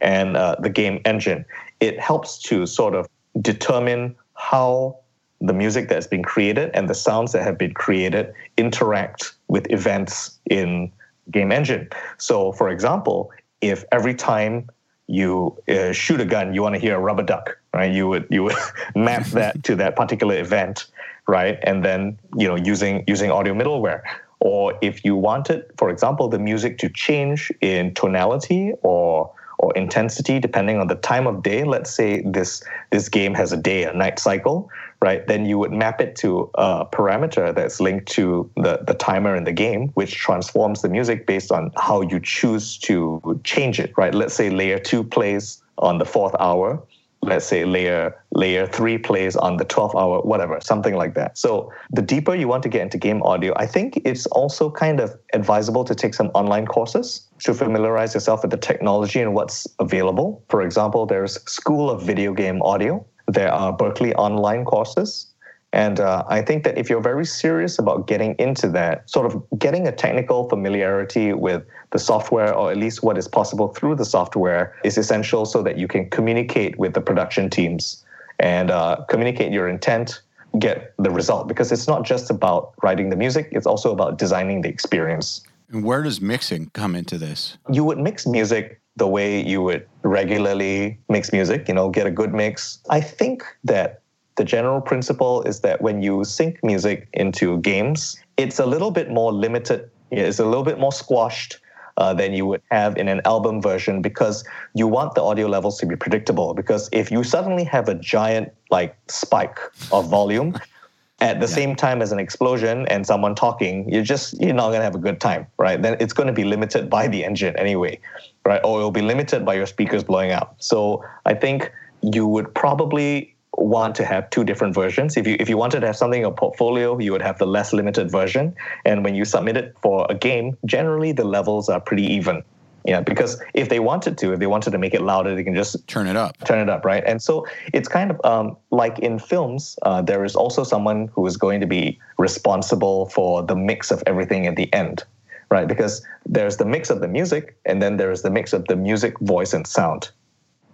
[0.00, 1.44] and uh, the game engine
[1.80, 3.08] it helps to sort of
[3.40, 4.98] determine how
[5.40, 10.38] the music that's been created and the sounds that have been created interact with events
[10.46, 10.90] in
[11.30, 11.88] game engine.
[12.18, 14.68] So, for example, if every time
[15.08, 17.92] you uh, shoot a gun, you want to hear a rubber duck, right?
[17.92, 18.56] You would you would
[18.94, 20.86] map that to that particular event,
[21.28, 21.58] right?
[21.62, 24.02] And then you know using using audio middleware.
[24.40, 30.38] Or if you wanted, for example, the music to change in tonality or or intensity
[30.38, 31.64] depending on the time of day.
[31.64, 34.70] Let's say this this game has a day a night cycle
[35.02, 35.26] right?
[35.26, 39.44] Then you would map it to a parameter that's linked to the, the timer in
[39.44, 44.14] the game which transforms the music based on how you choose to change it right?
[44.14, 46.82] Let's say layer 2 plays on the fourth hour
[47.22, 51.36] let's say layer layer three plays on the 12 hour whatever something like that.
[51.36, 55.00] So the deeper you want to get into game audio i think it's also kind
[55.00, 59.66] of advisable to take some online courses to familiarize yourself with the technology and what's
[59.78, 60.44] available.
[60.48, 63.04] For example there's school of video game audio.
[63.28, 65.34] There are Berklee online courses
[65.72, 69.44] and uh, I think that if you're very serious about getting into that, sort of
[69.58, 74.04] getting a technical familiarity with the software, or at least what is possible through the
[74.04, 78.04] software, is essential so that you can communicate with the production teams
[78.38, 80.22] and uh, communicate your intent,
[80.58, 81.48] get the result.
[81.48, 85.42] Because it's not just about writing the music, it's also about designing the experience.
[85.70, 87.58] And where does mixing come into this?
[87.70, 92.10] You would mix music the way you would regularly mix music, you know, get a
[92.10, 92.78] good mix.
[92.88, 94.00] I think that
[94.36, 99.10] the general principle is that when you sync music into games, it's a little bit
[99.10, 99.90] more limited.
[100.10, 101.58] It's a little bit more squashed
[101.96, 105.78] uh, than you would have in an album version because you want the audio levels
[105.78, 106.54] to be predictable.
[106.54, 109.58] Because if you suddenly have a giant like spike
[109.90, 110.54] of volume
[111.20, 111.54] at the yeah.
[111.54, 114.98] same time as an explosion and someone talking, you're just you're not gonna have a
[114.98, 115.80] good time, right?
[115.80, 117.98] Then it's gonna be limited by the engine anyway,
[118.44, 118.60] right?
[118.62, 120.56] Or it'll be limited by your speakers blowing out.
[120.58, 121.72] So I think
[122.02, 125.16] you would probably want to have two different versions.
[125.16, 127.46] If you if you wanted to have something in a portfolio, you would have the
[127.46, 128.54] less limited version.
[128.84, 132.42] And when you submit it for a game, generally the levels are pretty even.
[132.84, 135.56] Yeah, because if they wanted to, if they wanted to make it louder, they can
[135.56, 136.36] just turn it up.
[136.44, 137.02] Turn it up, right?
[137.04, 137.44] And so
[137.74, 141.60] it's kind of um, like in films, uh, there is also someone who is going
[141.60, 145.02] to be responsible for the mix of everything at the end,
[145.50, 145.66] right?
[145.66, 149.18] Because there's the mix of the music, and then there's the mix of the music,
[149.18, 150.10] voice, and sound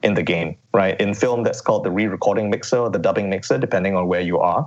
[0.03, 1.01] in the game, right?
[1.01, 4.39] In film, that's called the re-recording mixer or the dubbing mixer, depending on where you
[4.39, 4.67] are.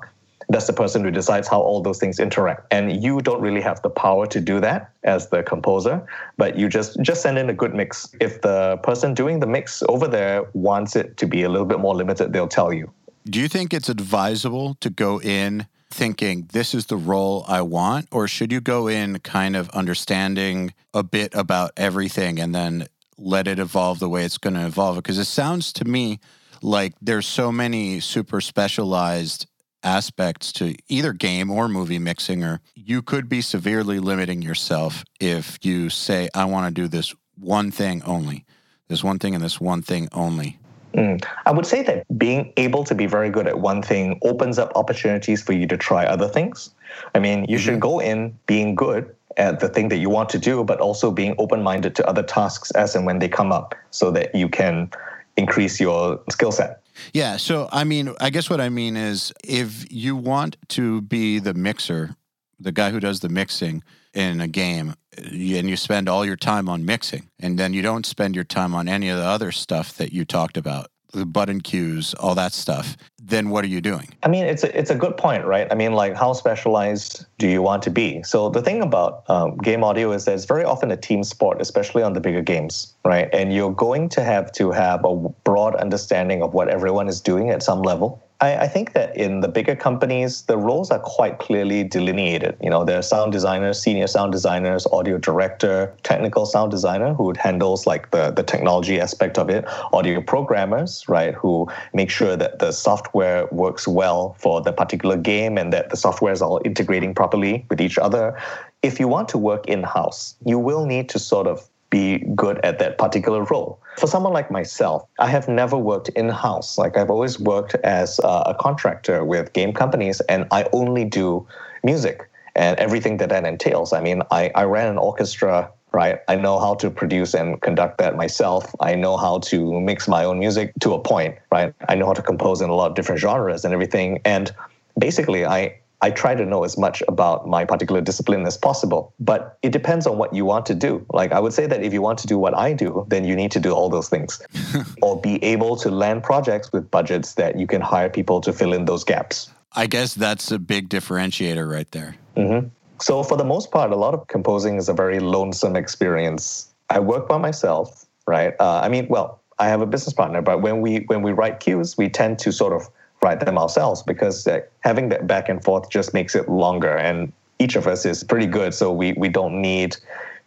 [0.50, 2.72] That's the person who decides how all those things interact.
[2.72, 6.06] And you don't really have the power to do that as the composer,
[6.38, 8.16] but you just just send in a good mix.
[8.22, 11.80] If the person doing the mix over there wants it to be a little bit
[11.80, 12.92] more limited, they'll tell you.
[13.28, 18.08] Do you think it's advisable to go in thinking this is the role I want?
[18.12, 23.48] Or should you go in kind of understanding a bit about everything and then let
[23.48, 24.98] it evolve the way it's going to evolve?
[24.98, 26.20] Because it sounds to me
[26.62, 29.48] like there's so many super specialized
[29.84, 35.64] aspects to either game or movie mixing, or you could be severely limiting yourself if
[35.64, 38.46] you say, I want to do this one thing only,
[38.88, 40.58] this one thing and this one thing only.
[40.96, 41.24] Mm.
[41.46, 44.72] I would say that being able to be very good at one thing opens up
[44.76, 46.72] opportunities for you to try other things.
[47.14, 47.66] I mean, you mm-hmm.
[47.66, 51.12] should go in being good at the thing that you want to do, but also
[51.12, 54.50] being open minded to other tasks as and when they come up so that you
[54.50, 54.90] can
[55.38, 56.82] increase your skill set.
[57.14, 57.38] Yeah.
[57.38, 61.54] So, I mean, I guess what I mean is if you want to be the
[61.54, 62.16] mixer,
[62.60, 63.84] the guy who does the mixing
[64.14, 68.06] in a game, and you spend all your time on mixing, and then you don't
[68.06, 71.60] spend your time on any of the other stuff that you talked about, the button
[71.60, 72.96] cues, all that stuff,
[73.28, 74.08] then what are you doing?
[74.22, 75.68] I mean, it's a, it's a good point, right?
[75.72, 78.22] I mean, like, how specialized do you want to be?
[78.24, 81.60] So the thing about um, game audio is that it's very often a team sport,
[81.60, 83.28] especially on the bigger games, right?
[83.34, 87.50] And you're going to have to have a broad understanding of what everyone is doing
[87.50, 88.22] at some level.
[88.46, 92.56] I, I, think that in the bigger companies, the roles are quite clearly delineated.
[92.62, 97.34] You know, there are sound designers, senior sound designers, audio director, technical sound designer who
[97.40, 102.60] handles like the, the technology aspect of it, audio programmers, right, who make sure that
[102.60, 107.16] the software works well for the particular game and that the software is all integrating
[107.16, 108.40] properly with each other.
[108.84, 112.60] If you want to work in house, you will need to sort of be good
[112.66, 113.80] at that particular role.
[113.98, 116.78] For someone like myself, I have never worked in house.
[116.78, 121.48] Like I've always worked as a contractor with game companies, and I only do
[121.84, 123.94] music and everything that that entails.
[123.94, 126.20] I mean, I, I ran an orchestra right?
[126.28, 128.76] I know how to produce and conduct that myself.
[128.82, 131.74] I know how to mix my own music to a point, right?
[131.88, 134.20] I know how to compose in a lot of different genres and everything.
[134.26, 134.52] And
[135.00, 139.14] basically, I I try to know as much about my particular discipline as possible.
[139.20, 141.06] But it depends on what you want to do.
[141.12, 143.36] Like I would say that if you want to do what I do, then you
[143.36, 144.42] need to do all those things
[145.02, 148.74] or be able to land projects with budgets that you can hire people to fill
[148.74, 149.50] in those gaps.
[149.74, 152.16] I guess that's a big differentiator right there.
[152.38, 152.68] Mm-hmm.
[153.00, 156.74] So, for the most part, a lot of composing is a very lonesome experience.
[156.90, 158.54] I work by myself, right?
[158.58, 161.60] Uh, I mean, well, I have a business partner, but when we when we write
[161.60, 162.90] cues, we tend to sort of
[163.26, 166.96] write them ourselves because uh, having that back and forth just makes it longer.
[166.96, 169.98] And each of us is pretty good, so we, we don't need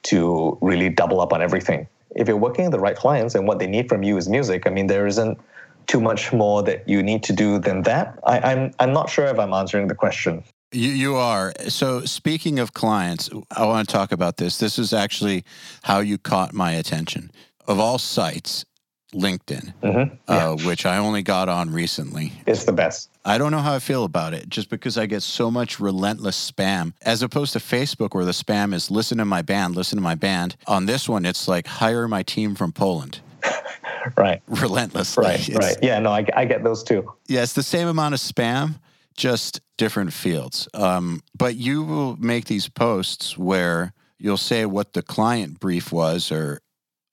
[0.05, 1.81] to really double up on everything.
[2.15, 4.61] If you're working with the right clients and what they need from you is music,
[4.67, 5.39] I mean, there isn't
[5.87, 8.19] too much more that you need to do than that.
[8.25, 10.45] I, I'm, I'm not sure if I'm answering the question.
[10.71, 11.55] You, you are.
[11.69, 14.59] So, speaking of clients, I want to talk about this.
[14.59, 15.45] This is actually
[15.83, 17.31] how you caught my attention.
[17.67, 18.65] Of all sites,
[19.15, 20.15] LinkedIn, mm-hmm.
[20.29, 20.51] yeah.
[20.51, 22.33] uh, which I only got on recently.
[22.47, 23.11] It's the best.
[23.25, 26.51] I don't know how I feel about it just because I get so much relentless
[26.51, 30.03] spam as opposed to Facebook where the spam is listen to my band, listen to
[30.03, 30.57] my band.
[30.67, 33.21] On this one, it's like hire my team from Poland.
[34.17, 34.43] right.
[34.47, 35.25] Relentlessly.
[35.25, 35.77] Right, right.
[35.83, 37.13] Yeah, no, I, I get those too.
[37.29, 38.79] Yeah, it's the same amount of spam,
[39.17, 40.69] just different fields.
[40.75, 46.31] Um, but you will make these posts where you'll say what the client brief was
[46.31, 46.61] or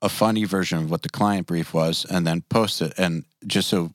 [0.01, 2.93] a funny version of what the client brief was and then post it.
[2.97, 3.91] And just so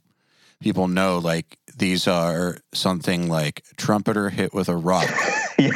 [0.60, 5.08] people know like these are something like trumpeter hit with a rock
[5.58, 5.70] yeah.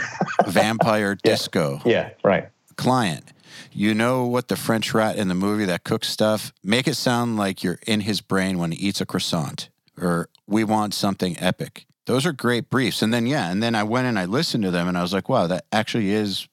[0.47, 1.31] vampire yeah.
[1.31, 2.49] disco yeah right.
[2.77, 3.25] client.
[3.72, 6.53] You know what the french rat in the movie that cooks stuff?
[6.62, 9.68] Make it sound like you're in his brain when he eats a croissant
[10.01, 11.87] or we want something epic.
[12.07, 13.03] Those are great briefs.
[13.03, 15.12] And then yeah and then i went and i listened to them and i was
[15.12, 16.49] like wow that actually is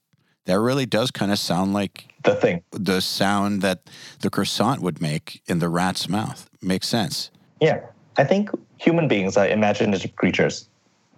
[0.46, 2.64] that really does kind of sound like the thing.
[2.72, 3.90] The sound that
[4.22, 7.32] the croissant would make in the rat's mouth makes sense.
[7.60, 7.82] Yeah.
[8.18, 10.68] I think human beings are imaginative creatures.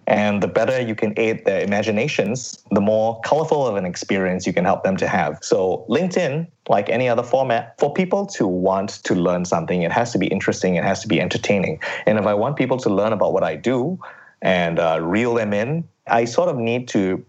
[0.06, 4.52] And the better you can aid their imaginations, the more colorful of an experience you
[4.52, 5.38] can help them to have.
[5.40, 10.12] So, LinkedIn, like any other format, for people to want to learn something, it has
[10.12, 11.80] to be interesting, it has to be entertaining.
[12.04, 13.98] And if I want people to learn about what I do
[14.42, 17.24] and uh, reel them in, I sort of need to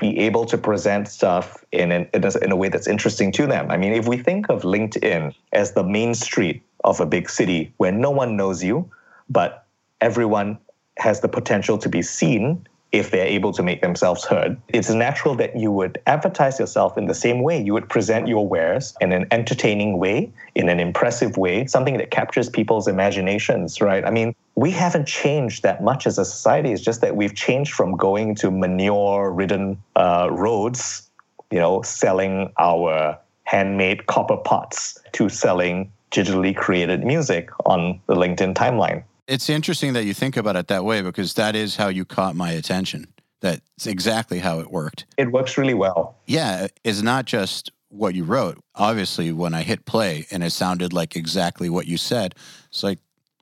[0.00, 3.46] be able to present stuff in, an, in, a, in a way that's interesting to
[3.46, 3.70] them.
[3.70, 7.72] I mean, if we think of LinkedIn as the main street of a big city
[7.76, 8.90] where no one knows you,
[9.28, 9.66] but
[10.00, 10.58] everyone
[10.96, 14.60] has the potential to be seen if they're able to make themselves heard.
[14.68, 17.60] It's natural that you would advertise yourself in the same way.
[17.62, 22.10] You would present your wares in an entertaining way, in an impressive way, something that
[22.10, 24.04] captures people's imaginations, right?
[24.04, 26.72] I mean, we haven't changed that much as a society.
[26.72, 31.08] It's just that we've changed from going to manure ridden uh, roads,
[31.50, 38.54] you know, selling our handmade copper pots to selling digitally created music on the LinkedIn
[38.54, 42.04] timeline It's interesting that you think about it that way because that is how you
[42.04, 43.06] caught my attention.
[43.40, 45.06] That's exactly how it worked.
[45.16, 46.16] It works really well.
[46.26, 48.58] Yeah, it's not just what you wrote.
[48.74, 52.34] Obviously, when I hit play and it sounded like exactly what you said,
[52.70, 52.98] it's like,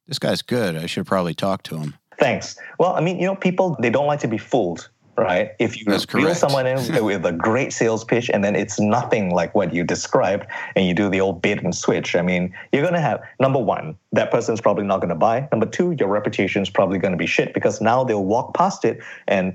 [0.06, 0.76] this guy's good.
[0.76, 1.94] I should probably talk to him.
[2.18, 2.58] Thanks.
[2.78, 5.52] Well, I mean, you know, people, they don't like to be fooled right?
[5.58, 6.40] If you That's reel correct.
[6.40, 10.46] someone in with a great sales pitch and then it's nothing like what you described
[10.76, 13.58] and you do the old bait and switch, I mean, you're going to have number
[13.58, 15.48] one, that person's probably not going to buy.
[15.50, 19.02] Number two, your reputation's probably going to be shit because now they'll walk past it
[19.26, 19.54] and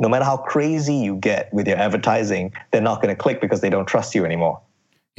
[0.00, 3.60] no matter how crazy you get with your advertising, they're not going to click because
[3.60, 4.60] they don't trust you anymore.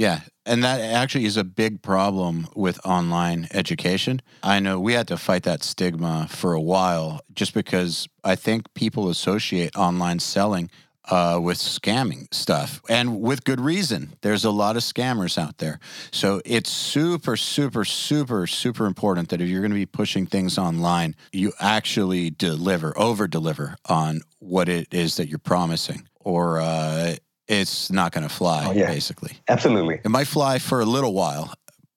[0.01, 0.21] Yeah.
[0.47, 4.23] And that actually is a big problem with online education.
[4.41, 8.73] I know we had to fight that stigma for a while just because I think
[8.73, 10.71] people associate online selling
[11.05, 14.13] uh, with scamming stuff and with good reason.
[14.21, 15.79] There's a lot of scammers out there.
[16.09, 20.57] So it's super, super, super, super important that if you're going to be pushing things
[20.57, 26.07] online, you actually deliver, over deliver on what it is that you're promising.
[26.21, 27.17] Or, uh,
[27.51, 28.87] it's not going to fly, Oh, yeah.
[28.87, 29.37] basically.
[29.49, 29.99] Absolutely.
[30.03, 31.53] It might fly for a little while,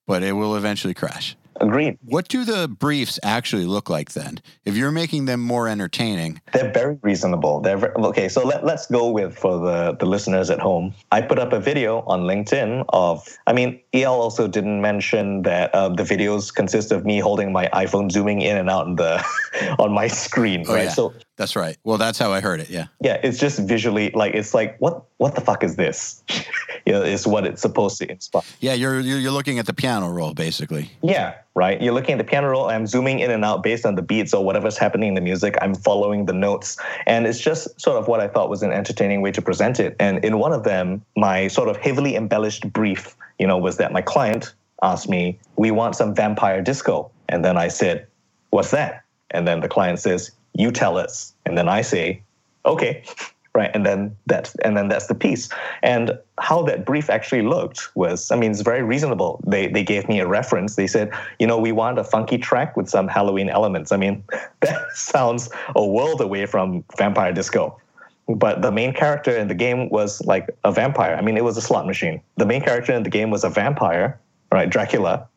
[0.07, 1.36] but it will eventually crash.
[1.61, 1.96] Agreed.
[2.02, 4.38] What do the briefs actually look like then?
[4.64, 7.61] If you're making them more entertaining, They're very reasonable.
[7.61, 8.28] They're very, okay.
[8.28, 10.92] So let, let's go with for the, the listeners at home.
[11.12, 13.38] I put up a video on LinkedIn of.
[13.46, 17.68] I mean, EL also didn't mention that uh, the videos consist of me holding my
[17.72, 19.24] iPhone, zooming in and out on the
[19.78, 20.64] on my screen.
[20.66, 20.84] Oh, right.
[20.86, 20.90] yeah.
[20.90, 21.76] So that's right.
[21.82, 22.70] Well, that's how I heard it.
[22.70, 22.87] Yeah.
[23.01, 26.22] yeah, it's just visually like it's like what what the fuck is this?
[26.87, 28.43] you know, is what it's supposed to inspire.
[28.61, 30.93] Yeah, you're you're you're looking at the piano roll basically.
[31.03, 31.80] Yeah, right.
[31.82, 32.68] You're looking at the piano roll.
[32.68, 35.57] I'm zooming in and out based on the beats or whatever's happening in the music.
[35.61, 36.76] I'm following the notes,
[37.07, 39.97] and it's just sort of what I thought was an entertaining way to present it.
[39.99, 43.93] And in one of them, my sort of heavily embellished brief, you know, was that
[43.93, 48.07] my client asked me, "We want some vampire disco," and then I said,
[48.51, 52.22] "What's that?" And then the client says, "You tell us," and then I say,
[52.64, 53.05] "Okay."
[53.55, 55.48] right and then that's and then that's the piece.
[55.82, 59.40] And how that brief actually looked was i mean it's very reasonable.
[59.46, 60.76] They they gave me a reference.
[60.76, 63.92] They said you know we want a funky track with some halloween elements.
[63.92, 64.24] I mean
[64.61, 67.78] that sounds a world away from vampire disco.
[68.26, 71.14] But the main character in the game was like a vampire.
[71.14, 72.20] I mean it was a slot machine.
[72.36, 74.18] The main character in the game was a vampire
[74.50, 75.28] right dracula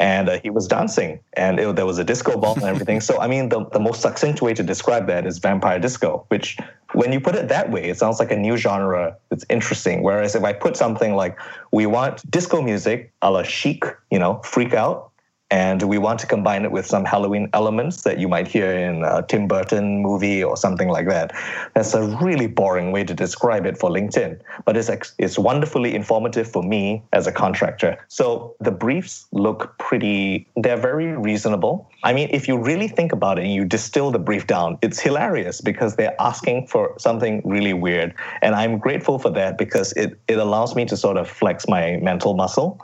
[0.00, 3.00] and uh, he was dancing and it, there was a disco ball and everything.
[3.00, 6.56] So i mean the, the most succinct way to describe that is vampire disco which
[6.92, 9.16] when you put it that way it sounds like a new genre.
[9.30, 10.02] That's interesting.
[10.02, 11.38] Whereas if i put something like
[11.72, 15.10] we want disco music a la chic you know freak out
[15.50, 19.04] and we want to combine it with some Halloween elements that you might hear in
[19.04, 21.32] a Tim Burton movie or something like that.
[21.74, 26.50] That's a really boring way to describe it for LinkedIn, but it's it's wonderfully informative
[26.50, 27.98] for me as a contractor.
[28.08, 31.90] So the briefs look pretty they're very reasonable.
[32.02, 35.00] I mean, if you really think about it and you distill the brief down, it's
[35.00, 40.18] hilarious because they're asking for something really weird, and I'm grateful for that because it
[40.26, 42.80] it allows me to sort of flex my mental muscle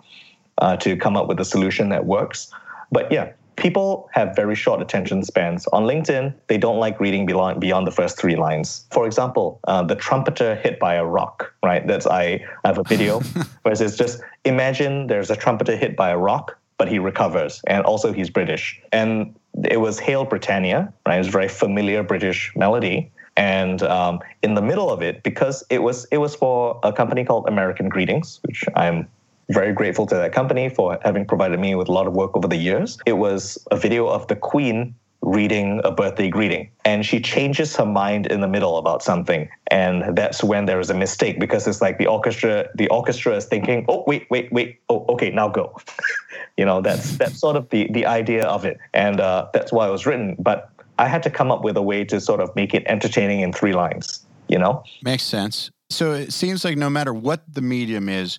[0.61, 2.53] uh, to come up with a solution that works.
[2.93, 5.67] But yeah, people have very short attention spans.
[5.69, 8.87] On LinkedIn, they don't like reading beyond, beyond the first three lines.
[8.91, 11.87] For example, uh, the trumpeter hit by a rock, right?
[11.87, 13.21] That's I, I have a video
[13.63, 17.61] where it's just imagine there's a trumpeter hit by a rock, but he recovers.
[17.67, 18.81] And also he's British.
[18.93, 19.35] And
[19.65, 21.19] it was Hail Britannia, right?
[21.19, 23.11] It's a very familiar British melody.
[23.37, 27.25] And um, in the middle of it, because it was it was for a company
[27.25, 29.07] called American Greetings, which I'm
[29.51, 32.49] very grateful to that company for having provided me with a lot of work over
[32.49, 32.99] the years.
[33.07, 37.85] It was a video of the Queen reading a birthday greeting and she changes her
[37.85, 41.83] mind in the middle about something and that's when there is a mistake because it's
[41.83, 45.77] like the orchestra the orchestra is thinking oh wait wait wait oh okay now go
[46.57, 49.87] you know that's that's sort of the the idea of it and uh, that's why
[49.87, 52.49] it was written but i had to come up with a way to sort of
[52.57, 55.71] make it entertaining in three lines you know Makes sense.
[55.91, 58.39] So it seems like no matter what the medium is,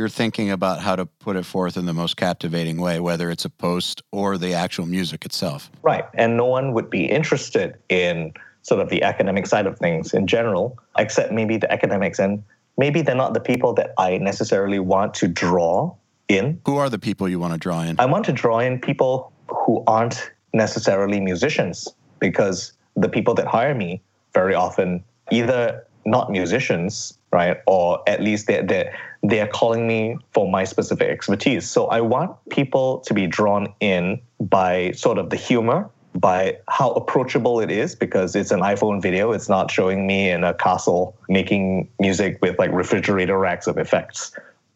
[0.00, 3.44] you're thinking about how to put it forth in the most captivating way, whether it's
[3.44, 5.70] a post or the actual music itself.
[5.82, 6.06] Right.
[6.14, 8.32] And no one would be interested in
[8.62, 12.18] sort of the academic side of things in general, except maybe the academics.
[12.18, 12.42] And
[12.78, 15.94] maybe they're not the people that I necessarily want to draw
[16.28, 16.58] in.
[16.64, 18.00] Who are the people you want to draw in?
[18.00, 21.86] I want to draw in people who aren't necessarily musicians
[22.20, 24.00] because the people that hire me
[24.32, 30.50] very often either not musicians, right, or at least they're, they're, they're calling me for
[30.50, 31.68] my specific expertise.
[31.68, 36.90] So I want people to be drawn in by sort of the humor, by how
[36.92, 39.32] approachable it is, because it's an iPhone video.
[39.32, 44.32] It's not showing me in a castle making music with like refrigerator racks of effects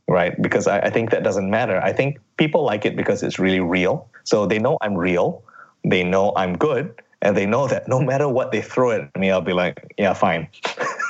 [0.09, 0.41] right?
[0.41, 1.81] Because I, I think that doesn't matter.
[1.81, 4.09] I think people like it because it's really real.
[4.25, 5.43] So they know I'm real,
[5.85, 9.31] they know I'm good, and they know that no matter what they throw at me,
[9.31, 10.49] I'll be like, yeah, fine.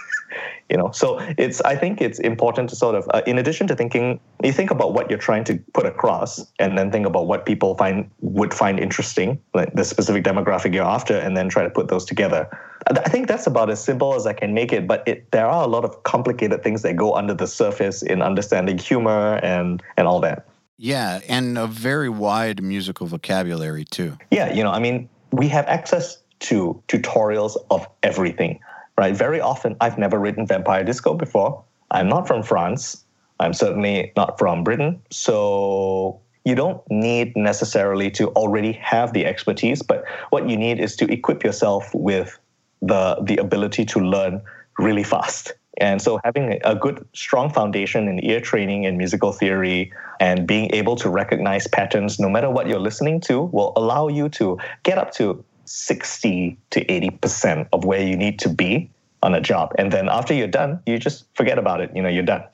[0.70, 0.90] you know?
[0.92, 4.52] So it's i think it's important to sort of uh, in addition to thinking you
[4.52, 8.10] think about what you're trying to put across and then think about what people find
[8.20, 12.04] would find interesting like the specific demographic you're after and then try to put those
[12.04, 12.48] together.
[12.86, 15.64] I think that's about as simple as i can make it but it, there are
[15.64, 20.06] a lot of complicated things that go under the surface in understanding humor and and
[20.06, 20.46] all that.
[20.76, 24.18] Yeah and a very wide musical vocabulary too.
[24.30, 28.60] Yeah you know i mean we have access to tutorials of everything
[28.97, 29.16] right?
[29.16, 31.64] Very often, I've never written vampire disco before.
[31.90, 33.05] I'm not from France.
[33.40, 35.03] I'm certainly not from Britain.
[35.11, 40.97] So you don't need necessarily to already have the expertise, but what you need is
[40.97, 42.38] to equip yourself with
[42.82, 44.42] the the ability to learn
[44.78, 45.53] really fast.
[45.78, 50.72] And so having a good strong foundation in ear training and musical theory and being
[50.72, 54.99] able to recognize patterns no matter what you're listening to will allow you to get
[54.99, 58.90] up to 60 to 80% of where you need to be
[59.22, 59.72] on a job.
[59.78, 61.90] And then after you're done, you just forget about it.
[61.94, 62.44] You know, you're done.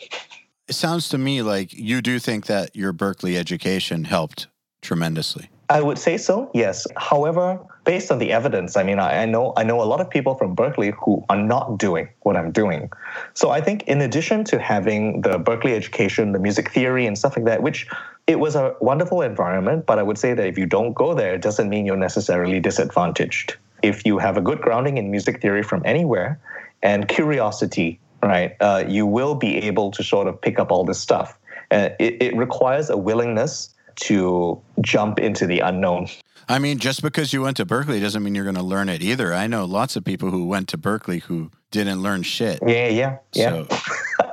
[0.69, 4.47] It sounds to me like you do think that your Berklee education helped
[4.83, 5.51] tremendously.
[5.71, 6.85] I would say so, yes.
[6.97, 10.11] However, based on the evidence, I mean, I, I, know I know a lot of
[10.11, 12.91] people from Berklee who are not doing what I'm doing.
[13.35, 17.37] So I think in addition to having the Berklee education, the music theory and stuff
[17.37, 17.87] like that, which
[18.27, 21.35] it was a wonderful environment, but I would say that if you don't go there,
[21.35, 23.55] it doesn't mean you're necessarily disadvantaged.
[23.81, 26.41] If you have a good grounding in music theory from anywhere
[26.83, 30.99] and curiosity, right, uh, you will be able to sort of pick up all this
[30.99, 31.39] stuff.
[31.71, 36.09] Uh, it, it requires a willingness to jump into the unknown.
[36.49, 39.03] I mean, just because you went to Berklee doesn't mean you're going to learn it
[39.03, 39.33] either.
[39.33, 42.59] I know lots of people who went to Berklee who didn't learn shit.
[42.67, 43.65] Yeah, yeah, yeah.
[43.69, 43.79] So,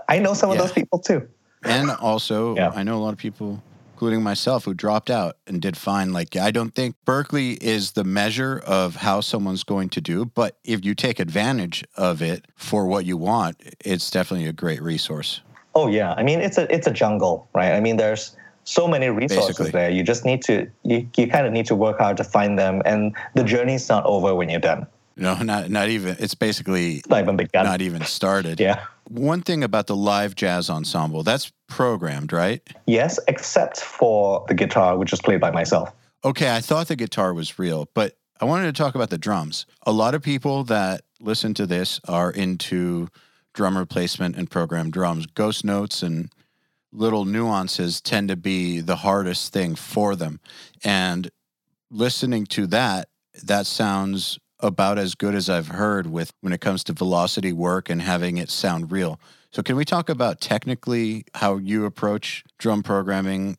[0.10, 0.56] I know some yeah.
[0.56, 1.28] of those people too.
[1.64, 2.72] And also, yeah.
[2.74, 3.62] I know a lot of people,
[3.94, 6.14] including myself, who dropped out and did fine.
[6.14, 10.58] Like, I don't think Berklee is the measure of how someone's going to do, but
[10.64, 15.42] if you take advantage of it for what you want, it's definitely a great resource.
[15.76, 17.74] Oh yeah, I mean, it's a it's a jungle, right?
[17.74, 18.36] I mean, there's
[18.68, 19.72] so many resources Basically.
[19.72, 19.90] there.
[19.90, 22.82] You just need to you, you kind of need to work hard to find them,
[22.86, 24.86] and the journey's not over when you're done.
[25.16, 26.18] No, not not even.
[26.20, 27.66] It's basically not even begun.
[27.66, 28.60] Not even started.
[28.60, 28.86] yeah.
[29.10, 32.62] One thing about the live jazz ensemble that's programmed, right?
[32.86, 35.94] Yes, except for the guitar, which is played by myself.
[36.26, 39.66] Okay, I thought the guitar was real, but I wanted to talk about the drums.
[39.84, 43.08] A lot of people that listen to this are into
[43.54, 46.30] drum replacement and programmed drums, ghost notes and
[46.98, 50.40] little nuances tend to be the hardest thing for them.
[50.84, 51.30] And
[51.92, 53.10] listening to that,
[53.44, 57.90] that sounds about as good as I've heard with when it comes to velocity work
[57.90, 59.20] and having it sound real.
[59.52, 63.58] So can we talk about technically how you approach drum programming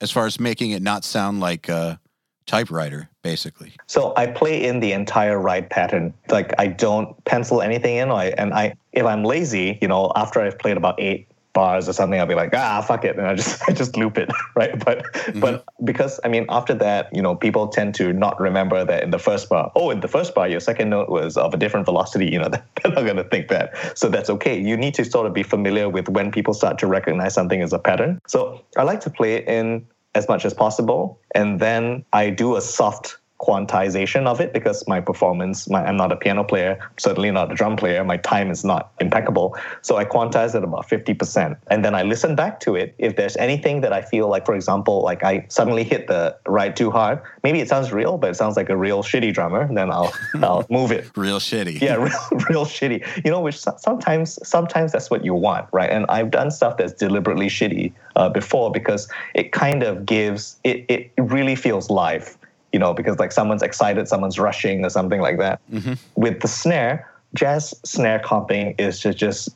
[0.00, 1.98] as far as making it not sound like a
[2.46, 3.72] typewriter basically?
[3.86, 6.12] So I play in the entire ride pattern.
[6.28, 10.40] Like I don't pencil anything in I, and I if I'm lazy, you know, after
[10.40, 13.34] I've played about 8 bars or something, I'll be like, ah, fuck it, and I
[13.34, 14.78] just I just loop it, right?
[14.84, 15.40] But mm-hmm.
[15.40, 19.10] but because I mean, after that, you know, people tend to not remember that in
[19.10, 19.72] the first bar.
[19.74, 22.30] Oh, in the first bar, your second note was of a different velocity.
[22.30, 22.48] You know,
[22.82, 24.60] they're not going to think that, so that's okay.
[24.60, 27.72] You need to sort of be familiar with when people start to recognize something as
[27.72, 28.20] a pattern.
[28.26, 32.56] So I like to play it in as much as possible, and then I do
[32.56, 37.30] a soft quantization of it because my performance, my, I'm not a piano player, certainly
[37.30, 38.04] not a drum player.
[38.04, 39.56] My time is not impeccable.
[39.82, 41.56] So I quantize it about 50%.
[41.66, 42.94] And then I listen back to it.
[42.98, 46.76] If there's anything that I feel like, for example, like I suddenly hit the ride
[46.76, 49.90] too hard, maybe it sounds real, but it sounds like a real shitty drummer, then
[49.90, 51.10] I'll, I'll move it.
[51.16, 51.80] real shitty.
[51.80, 53.24] Yeah, real, real shitty.
[53.24, 55.90] You know, which sometimes, sometimes that's what you want, right?
[55.90, 60.86] And I've done stuff that's deliberately shitty uh, before because it kind of gives, it,
[60.88, 62.38] it really feels live
[62.74, 65.60] you know, because like someone's excited, someone's rushing or something like that.
[65.72, 65.92] Mm-hmm.
[66.16, 69.48] With the snare, jazz snare comping is just, just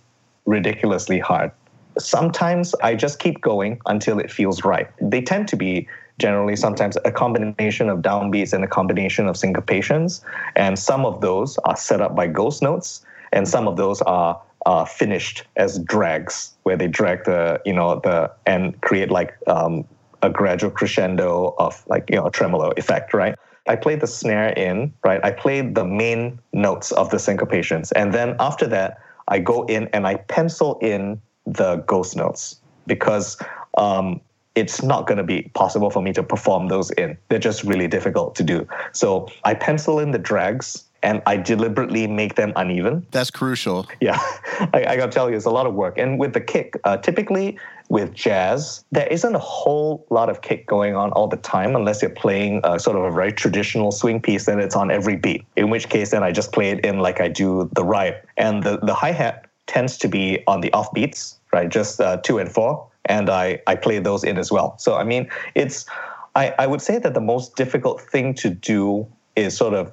[0.47, 1.51] ridiculously hard.
[1.99, 4.89] Sometimes I just keep going until it feels right.
[5.03, 5.89] They tend to be
[6.19, 10.23] generally sometimes a combination of downbeats and a combination of syncopations.
[10.55, 14.41] And some of those are set up by ghost notes, and some of those are
[14.65, 19.85] uh, finished as drags, where they drag the, you know, the and create like um,
[20.23, 23.35] a gradual crescendo of like you know a tremolo effect, right?
[23.67, 25.23] I played the snare in, right?
[25.23, 28.99] I played the main notes of the syncopations, and then after that,
[29.29, 33.37] I go in and I pencil in the ghost notes because
[33.77, 34.21] um,
[34.55, 37.17] it's not going to be possible for me to perform those in.
[37.29, 38.67] They're just really difficult to do.
[38.93, 43.07] So I pencil in the drags and I deliberately make them uneven.
[43.13, 43.87] That's crucial.
[44.01, 44.19] Yeah,
[44.75, 45.97] I, I gotta tell you, it's a lot of work.
[45.97, 47.59] And with the kick, uh, typically
[47.89, 52.03] with jazz, there isn't a whole lot of kick going on all the time unless
[52.03, 55.45] you're playing a, sort of a very traditional swing piece, then it's on every beat.
[55.57, 58.21] In which case, then I just play it in like I do the ride.
[58.37, 61.69] And the, the hi hat tends to be on the off beats, right?
[61.69, 62.87] Just uh, two and four.
[63.07, 64.77] And I, I play those in as well.
[64.79, 65.87] So, I mean, it's,
[66.35, 69.93] I, I would say that the most difficult thing to do is sort of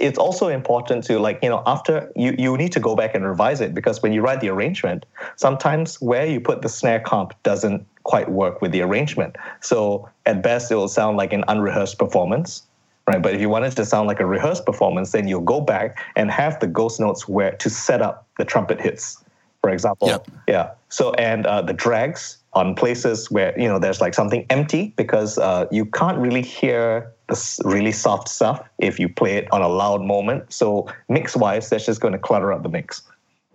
[0.00, 3.24] it's also important to like you know after you you need to go back and
[3.24, 5.04] revise it because when you write the arrangement
[5.36, 9.36] sometimes where you put the snare comp doesn't quite work with the arrangement.
[9.60, 12.62] So at best it will sound like an unrehearsed performance
[13.08, 13.20] right?
[13.20, 15.98] But if you want it to sound like a rehearsed performance then you'll go back
[16.16, 19.22] and have the ghost notes where to set up the trumpet hits
[19.60, 20.08] for example.
[20.08, 20.28] Yep.
[20.48, 20.70] yeah.
[20.88, 25.38] So and uh, the drags on places where you know there's like something empty because
[25.38, 29.68] uh, you can't really hear the really soft stuff if you play it on a
[29.68, 30.52] loud moment.
[30.52, 33.02] So mix wise, that's just going to clutter up the mix.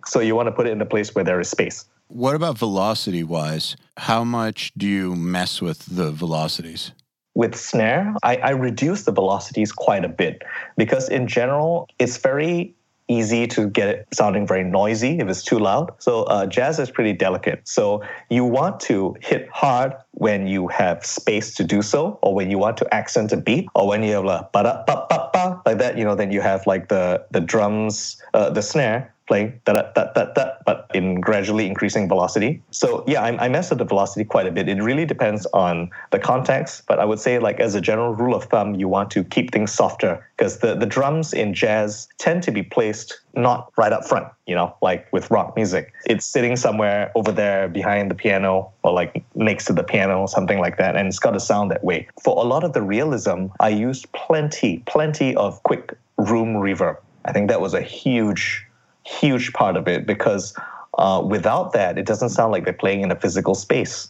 [0.06, 1.84] So you want to put it in a place where there is space.
[2.08, 3.76] What about velocity wise?
[3.98, 6.92] How much do you mess with the velocities?
[7.34, 10.42] With snare, I, I reduce the velocities quite a bit
[10.76, 12.74] because in general, it's very
[13.08, 15.92] easy to get it sounding very noisy if it's too loud.
[15.98, 17.66] So uh, jazz is pretty delicate.
[17.66, 22.50] So you want to hit hard when you have space to do so, or when
[22.50, 25.30] you want to accent a beat, or when you have like ba da ba ba
[25.32, 25.98] ba like that.
[25.98, 30.12] You know, then you have like the the drums, uh, the snare playing that da
[30.12, 32.60] da da, but in gradually increasing velocity.
[32.70, 34.68] So yeah, I, I mess with the velocity quite a bit.
[34.68, 38.34] It really depends on the context, but I would say like as a general rule
[38.34, 42.42] of thumb, you want to keep things softer because the, the drums in jazz tend
[42.44, 45.92] to be placed not right up front, you know, like with rock music.
[46.06, 50.28] It's sitting somewhere over there behind the piano or like next to the piano, or
[50.28, 50.96] something like that.
[50.96, 52.08] And it's got to sound that way.
[52.22, 56.96] For a lot of the realism, I used plenty, plenty of quick room reverb.
[57.24, 58.64] I think that was a huge
[59.08, 60.54] huge part of it because
[60.98, 64.08] uh, without that, it doesn't sound like they're playing in a physical space.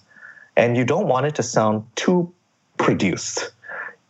[0.56, 2.32] And you don't want it to sound too
[2.78, 3.52] produced.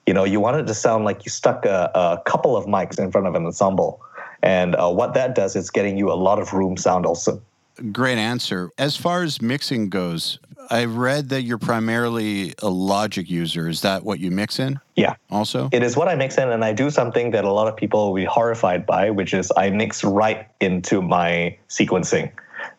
[0.07, 2.99] You know, you want it to sound like you stuck a, a couple of mics
[2.99, 4.01] in front of an ensemble.
[4.43, 7.43] And uh, what that does is getting you a lot of room sound also.
[7.93, 8.70] Great answer.
[8.79, 10.39] As far as mixing goes,
[10.70, 13.68] I've read that you're primarily a Logic user.
[13.68, 14.81] Is that what you mix in?
[14.97, 15.14] Yeah.
[15.31, 15.68] Also?
[15.72, 18.09] It is what I mix in, and I do something that a lot of people
[18.09, 22.33] will be horrified by, which is I mix right into my sequencing.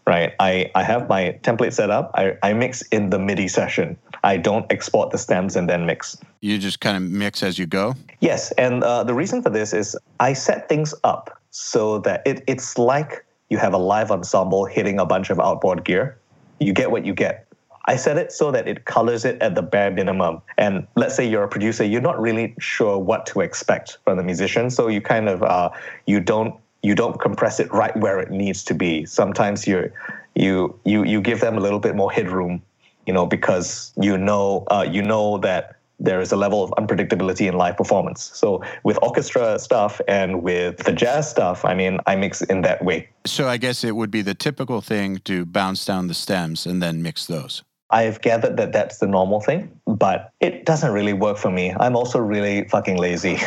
[0.05, 0.33] Right.
[0.39, 2.11] I, I have my template set up.
[2.15, 3.97] I, I mix in the MIDI session.
[4.23, 6.17] I don't export the stems and then mix.
[6.41, 7.95] You just kind of mix as you go?
[8.19, 8.51] Yes.
[8.53, 12.77] And uh, the reason for this is I set things up so that it, it's
[12.77, 16.17] like you have a live ensemble hitting a bunch of outboard gear.
[16.59, 17.47] You get what you get.
[17.85, 20.41] I set it so that it colors it at the bare minimum.
[20.57, 24.23] And let's say you're a producer, you're not really sure what to expect from the
[24.23, 25.71] musician, so you kind of uh,
[26.05, 29.05] you don't you don't compress it right where it needs to be.
[29.05, 29.91] Sometimes you
[30.35, 32.61] you you you give them a little bit more headroom,
[33.07, 37.47] you know, because you know uh, you know that there is a level of unpredictability
[37.47, 38.31] in live performance.
[38.33, 42.83] So with orchestra stuff and with the jazz stuff, I mean, I mix in that
[42.83, 43.09] way.
[43.25, 46.81] So I guess it would be the typical thing to bounce down the stems and
[46.81, 47.63] then mix those.
[47.91, 51.73] I've gathered that that's the normal thing, but it doesn't really work for me.
[51.79, 53.39] I'm also really fucking lazy.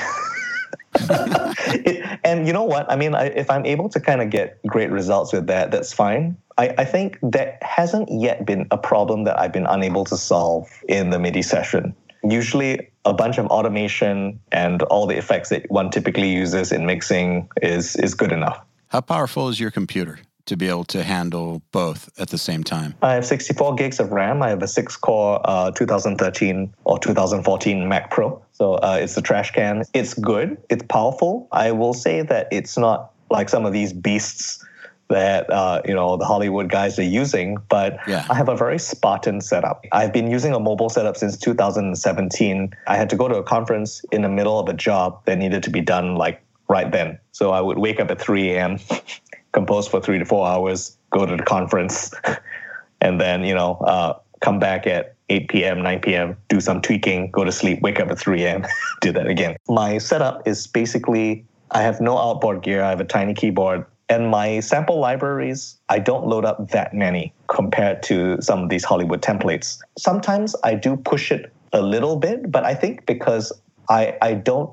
[0.95, 2.91] it, and you know what?
[2.91, 5.93] I mean, I, if I'm able to kind of get great results with that, that's
[5.93, 6.37] fine.
[6.59, 10.69] I, I think that hasn't yet been a problem that I've been unable to solve
[10.89, 15.91] in the MIDI session usually a bunch of automation and all the effects that one
[15.91, 18.65] typically uses in mixing is is good enough.
[18.89, 22.95] How powerful is your computer to be able to handle both at the same time?
[23.03, 24.43] I have 64 gigs of RAM.
[24.43, 28.43] I have a six core uh, 2013 or 2014 Mac Pro.
[28.53, 29.85] So uh, it's a trash can.
[29.95, 30.59] It's good.
[30.69, 31.49] It's powerful.
[31.53, 34.65] I will say that it's not like some of these beasts
[35.13, 38.27] that uh, you know the Hollywood guys are using, but yeah.
[38.29, 39.85] I have a very Spartan setup.
[39.93, 42.75] I've been using a mobile setup since 2017.
[42.87, 45.63] I had to go to a conference in the middle of a job that needed
[45.65, 47.19] to be done like right then.
[47.33, 48.79] So I would wake up at 3 a.m.,
[49.53, 52.13] compose for three to four hours, go to the conference,
[53.01, 57.31] and then you know uh, come back at 8 p.m., 9 p.m., do some tweaking,
[57.31, 58.67] go to sleep, wake up at 3 a.m.,
[59.03, 59.57] do that again.
[59.69, 62.83] My setup is basically I have no outboard gear.
[62.83, 67.33] I have a tiny keyboard And my sample libraries, I don't load up that many
[67.49, 69.79] compared to some of these Hollywood templates.
[69.97, 73.51] Sometimes I do push it a little bit, but I think because
[73.89, 74.71] I, I don't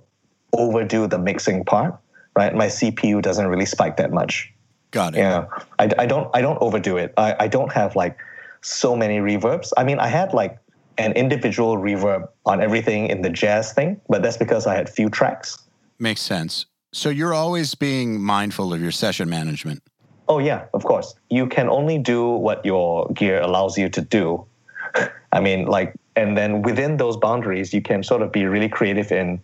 [0.51, 1.97] overdo the mixing part,
[2.35, 2.53] right?
[2.53, 4.53] My CPU doesn't really spike that much.
[4.91, 5.19] Got it.
[5.19, 5.45] Yeah,
[5.77, 7.13] I, I don't I don't overdo it.
[7.15, 8.17] I, I don't have like
[8.61, 9.71] so many reverbs.
[9.77, 10.59] I mean, I had like
[10.97, 15.09] an individual reverb on everything in the jazz thing, but that's because I had few
[15.09, 15.63] tracks.
[15.97, 16.65] Makes sense.
[16.91, 19.83] So you're always being mindful of your session management.
[20.27, 21.15] Oh yeah, of course.
[21.29, 24.45] You can only do what your gear allows you to do.
[25.31, 29.11] I mean, like, and then within those boundaries, you can sort of be really creative
[29.11, 29.43] in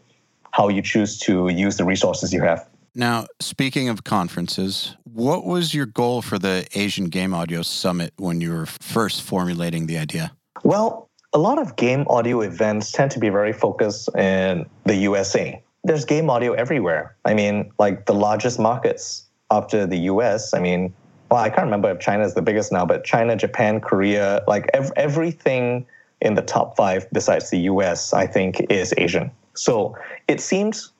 [0.51, 2.67] how you choose to use the resources you have.
[2.93, 8.39] Now, speaking of conferences, what was your goal for the Asian Game Audio Summit when
[8.39, 10.31] you were first formulating the idea?
[10.63, 15.61] Well, a lot of game audio events tend to be very focused in the USA.
[15.85, 17.15] There's game audio everywhere.
[17.25, 20.91] I mean, like the largest markets after the US, I mean,
[21.29, 24.67] well, I can't remember if China is the biggest now, but China, Japan, Korea, like
[24.73, 25.85] ev- everything
[26.21, 29.29] in the top five besides the US, I think, is Asian.
[29.53, 29.95] So
[30.27, 30.91] it seems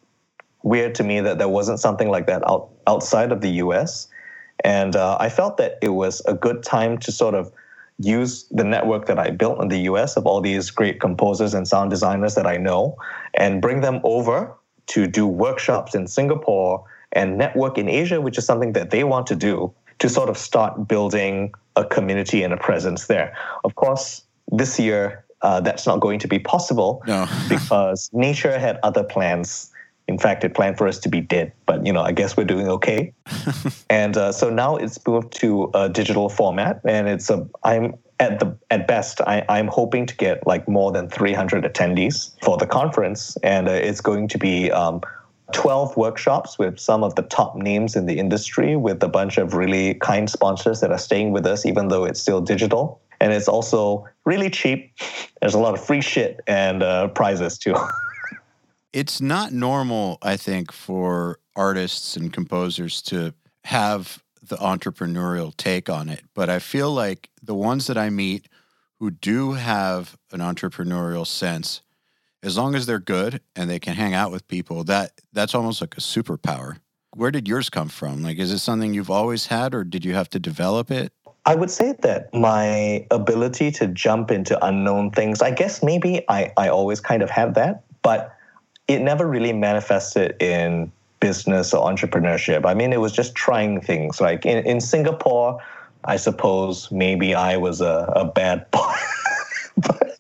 [0.61, 4.07] weird to me that there wasn't something like that out, outside of the US.
[4.63, 7.51] And uh, I felt that it was a good time to sort of
[7.97, 11.67] use the network that I built in the US of all these great composers and
[11.67, 12.97] sound designers that I know
[13.33, 14.55] and bring them over
[14.87, 19.27] to do workshops in Singapore and network in Asia, which is something that they want
[19.27, 23.35] to do to sort of start building a community and a presence there.
[23.63, 27.27] Of course, this year, uh, that's not going to be possible No.
[27.49, 29.71] because nature had other plans
[30.07, 32.45] in fact, it planned for us to be dead, but you know, I guess we're
[32.45, 33.11] doing okay.
[33.89, 37.47] and uh, so now it's moved to a digital format, and it's a.
[37.63, 42.31] I'm at the at best, I, I'm hoping to get like more than 300 attendees
[42.43, 44.71] for the conference, and uh, it's going to be.
[44.71, 45.01] Um,
[45.53, 49.53] 12 workshops with some of the top names in the industry, with a bunch of
[49.53, 52.99] really kind sponsors that are staying with us, even though it's still digital.
[53.21, 54.91] And it's also really cheap.
[55.41, 57.75] There's a lot of free shit and uh, prizes too.
[58.93, 63.33] it's not normal, I think, for artists and composers to
[63.65, 66.23] have the entrepreneurial take on it.
[66.33, 68.47] But I feel like the ones that I meet
[68.99, 71.81] who do have an entrepreneurial sense,
[72.41, 75.81] as long as they're good and they can hang out with people, that that's almost
[75.81, 76.77] like a superpower.
[77.15, 78.23] Where did yours come from?
[78.23, 81.13] Like, is it something you've always had, or did you have to develop it?
[81.45, 86.51] I would say that my ability to jump into unknown things, I guess maybe I,
[86.57, 88.35] I always kind of had that, but
[88.87, 90.91] it never really manifested in
[91.25, 92.67] business or entrepreneurship.
[92.67, 94.21] I mean, it was just trying things.
[94.21, 95.59] Like in, in Singapore,
[96.03, 98.93] I suppose maybe I was a, a bad boy.
[99.75, 100.17] but,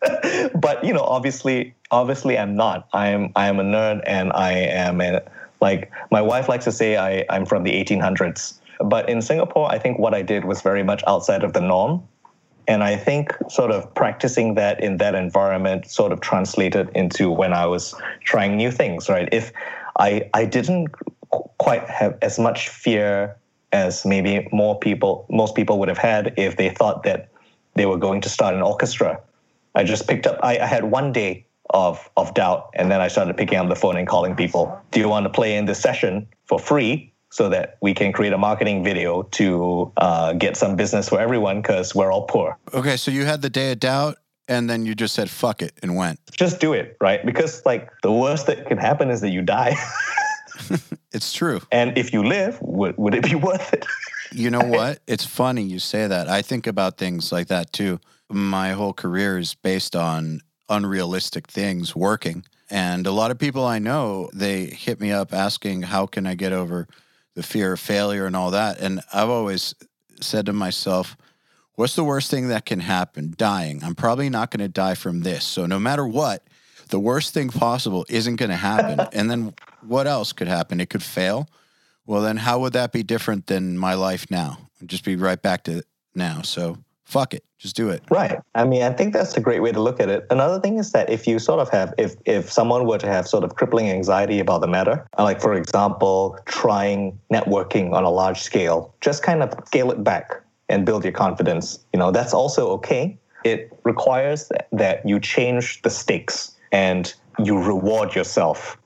[0.55, 2.87] but you know, obviously, obviously, I'm not.
[2.91, 5.21] I'm I am a nerd, and I am a,
[5.61, 8.59] like my wife likes to say I, I'm from the 1800s.
[8.83, 12.01] But in Singapore, I think what I did was very much outside of the norm.
[12.67, 17.53] And I think sort of practicing that in that environment sort of translated into when
[17.53, 19.29] I was trying new things, right?
[19.31, 19.51] If
[19.97, 20.89] I, I didn't
[21.57, 23.37] quite have as much fear
[23.71, 27.29] as maybe more people, most people would have had if they thought that
[27.75, 29.19] they were going to start an orchestra.
[29.73, 33.07] I just picked up, I, I had one day of, of doubt, and then I
[33.07, 34.79] started picking up the phone and calling people.
[34.91, 37.11] Do you want to play in this session for free?
[37.31, 41.61] so that we can create a marketing video to uh, get some business for everyone
[41.61, 42.57] because we're all poor.
[42.73, 45.73] Okay, so you had the day of doubt and then you just said fuck it
[45.81, 46.19] and went.
[46.31, 47.25] Just do it, right?
[47.25, 49.75] Because like the worst that can happen is that you die.
[51.11, 51.61] it's true.
[51.71, 53.85] And if you live, would, would it be worth it?
[54.31, 54.99] you know what?
[55.07, 56.27] It's funny you say that.
[56.27, 57.99] I think about things like that too.
[58.29, 62.43] My whole career is based on unrealistic things working.
[62.69, 66.33] And a lot of people I know, they hit me up asking, how can I
[66.33, 66.87] get over
[67.35, 68.79] the fear of failure and all that.
[68.79, 69.75] And I've always
[70.21, 71.15] said to myself,
[71.75, 73.33] what's the worst thing that can happen?
[73.37, 73.83] Dying.
[73.83, 75.43] I'm probably not going to die from this.
[75.45, 76.43] So no matter what,
[76.89, 79.07] the worst thing possible isn't going to happen.
[79.13, 80.79] and then what else could happen?
[80.79, 81.47] It could fail.
[82.05, 84.59] Well, then how would that be different than my life now?
[84.81, 85.83] I'd just be right back to
[86.13, 86.41] now.
[86.41, 89.71] So fuck it just do it right i mean i think that's a great way
[89.71, 92.51] to look at it another thing is that if you sort of have if if
[92.51, 97.17] someone were to have sort of crippling anxiety about the matter like for example trying
[97.31, 101.79] networking on a large scale just kind of scale it back and build your confidence
[101.93, 108.15] you know that's also okay it requires that you change the stakes and you reward
[108.15, 108.77] yourself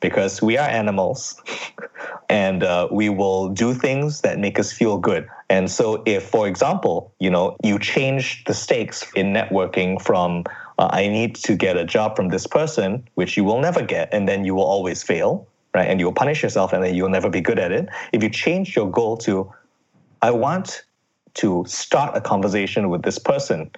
[0.00, 1.40] because we are animals
[2.30, 5.28] and uh, we will do things that make us feel good.
[5.50, 10.44] And so, if, for example, you know, you change the stakes in networking from
[10.78, 14.08] uh, I need to get a job from this person, which you will never get,
[14.14, 15.88] and then you will always fail, right?
[15.88, 17.88] And you'll punish yourself and then you'll never be good at it.
[18.12, 19.52] If you change your goal to,
[20.22, 20.84] I want
[21.34, 23.70] to start a conversation with this person,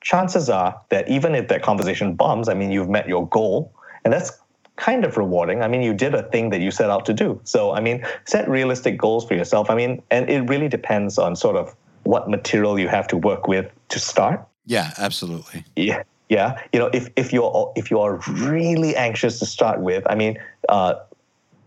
[0.00, 3.72] chances are that even if that conversation bombs, I mean, you've met your goal.
[4.04, 4.32] And that's
[4.76, 5.62] kind of rewarding.
[5.62, 7.40] I mean, you did a thing that you set out to do.
[7.44, 9.70] So, I mean, set realistic goals for yourself.
[9.70, 13.48] I mean, and it really depends on sort of what material you have to work
[13.48, 14.46] with to start.
[14.66, 15.64] Yeah, absolutely.
[15.76, 16.02] Yeah.
[16.30, 20.38] Yeah, you know, if, if you're if you're really anxious to start with, I mean,
[20.70, 20.94] uh,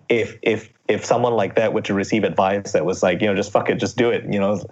[0.09, 3.35] if if if someone like that were to receive advice that was like, you know,
[3.35, 4.64] just fuck it, just do it, you know,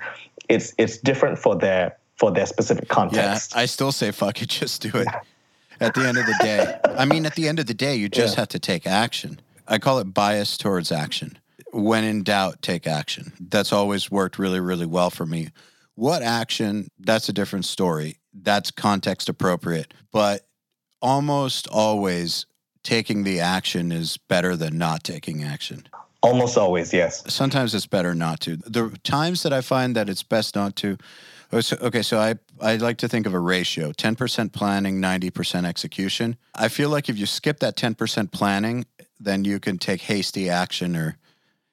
[0.49, 3.53] it's it's different for their for their specific context.
[3.53, 5.07] Yeah, I still say fuck it, just do it.
[5.81, 8.07] At the end of the day, I mean, at the end of the day, you
[8.07, 8.41] just yeah.
[8.41, 9.41] have to take action.
[9.67, 11.37] I call it bias towards action.
[11.73, 13.33] When in doubt, take action.
[13.39, 15.49] That's always worked really, really well for me.
[15.95, 16.87] What action?
[16.97, 18.19] That's a different story.
[18.33, 19.93] That's context appropriate.
[20.13, 20.47] But
[21.01, 22.45] almost always,
[22.83, 25.87] taking the action is better than not taking action.
[26.25, 27.23] Almost always, yes.
[27.31, 28.57] Sometimes it's better not to.
[28.57, 30.97] The times that I find that it's best not to.
[31.51, 35.29] Oh, okay, so I I like to think of a ratio: ten percent planning, ninety
[35.29, 36.37] percent execution.
[36.55, 38.85] I feel like if you skip that ten percent planning,
[39.19, 41.17] then you can take hasty action or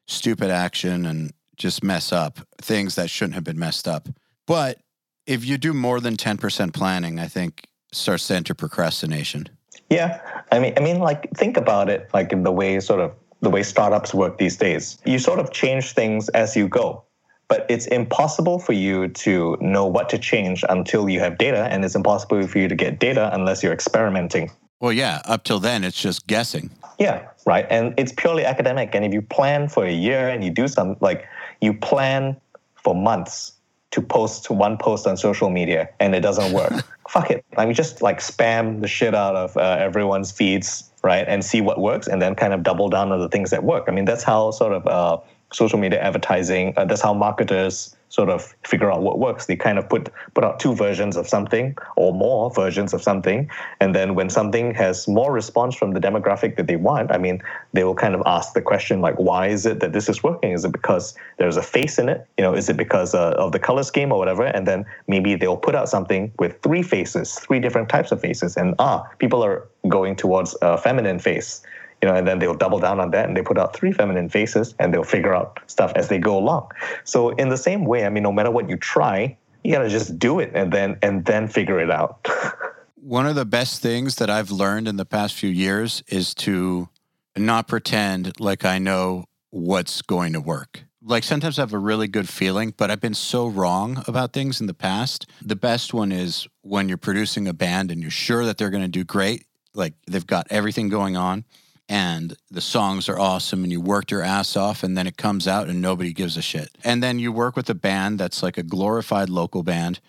[0.07, 4.09] stupid action and just mess up things that shouldn't have been messed up.
[4.47, 4.81] But
[5.27, 9.49] if you do more than ten percent planning, I think starts to enter procrastination.
[9.89, 10.21] Yeah,
[10.51, 13.13] I mean, I mean, like think about it, like in the way sort of
[13.43, 14.99] the way startups work these days.
[15.05, 17.05] You sort of change things as you go,
[17.49, 21.85] but it's impossible for you to know what to change until you have data, and
[21.85, 24.51] it's impossible for you to get data unless you're experimenting.
[24.81, 26.71] Well, yeah, up till then, it's just guessing.
[26.99, 27.67] Yeah, right.
[27.71, 28.95] And it's purely academic.
[28.95, 31.27] And if you plan for a year and you do some, like,
[31.61, 32.37] you plan
[32.75, 33.53] for months
[33.93, 36.73] to post one post on social media and it doesn't work.
[37.09, 37.45] Fuck it.
[37.57, 41.27] I mean, just like spam the shit out of uh, everyone's feeds, right?
[41.27, 43.85] And see what works and then kind of double down on the things that work.
[43.89, 45.19] I mean, that's how sort of uh,
[45.53, 49.47] social media advertising, uh, that's how marketers sort of figure out what works.
[49.47, 53.51] They kind of put put out two versions of something or more versions of something,
[53.81, 57.43] and then when something has more response from the demographic that they want, I mean,
[57.73, 60.53] they will kind of ask the question like, why is it that this is working?
[60.53, 62.27] Is it because there's a face in it?
[62.37, 64.45] You know, is it because uh, of the color scheme or whatever?
[64.45, 68.59] And then maybe they'll put out something with three faces, three different types of faces,
[68.59, 71.63] and ah, people are going towards a feminine face
[72.03, 74.29] you know, and then they'll double down on that and they put out three feminine
[74.29, 76.71] faces and they'll figure out stuff as they go along.
[77.05, 80.19] So in the same way, I mean, no matter what you try, you gotta just
[80.19, 82.27] do it and then and then figure it out.
[82.97, 86.89] One of the best things that I've learned in the past few years is to
[87.37, 90.85] not pretend like I know what's going to work.
[91.05, 94.61] Like sometimes I have a really good feeling, but I've been so wrong about things
[94.61, 95.27] in the past.
[95.41, 98.85] The best one is when you're producing a band and you're sure that they're going
[98.85, 101.45] to do great, like they've got everything going on
[101.93, 105.47] and the songs are awesome and you worked your ass off and then it comes
[105.47, 106.71] out and nobody gives a shit.
[106.83, 110.01] And then you work with a band that's like a glorified local band.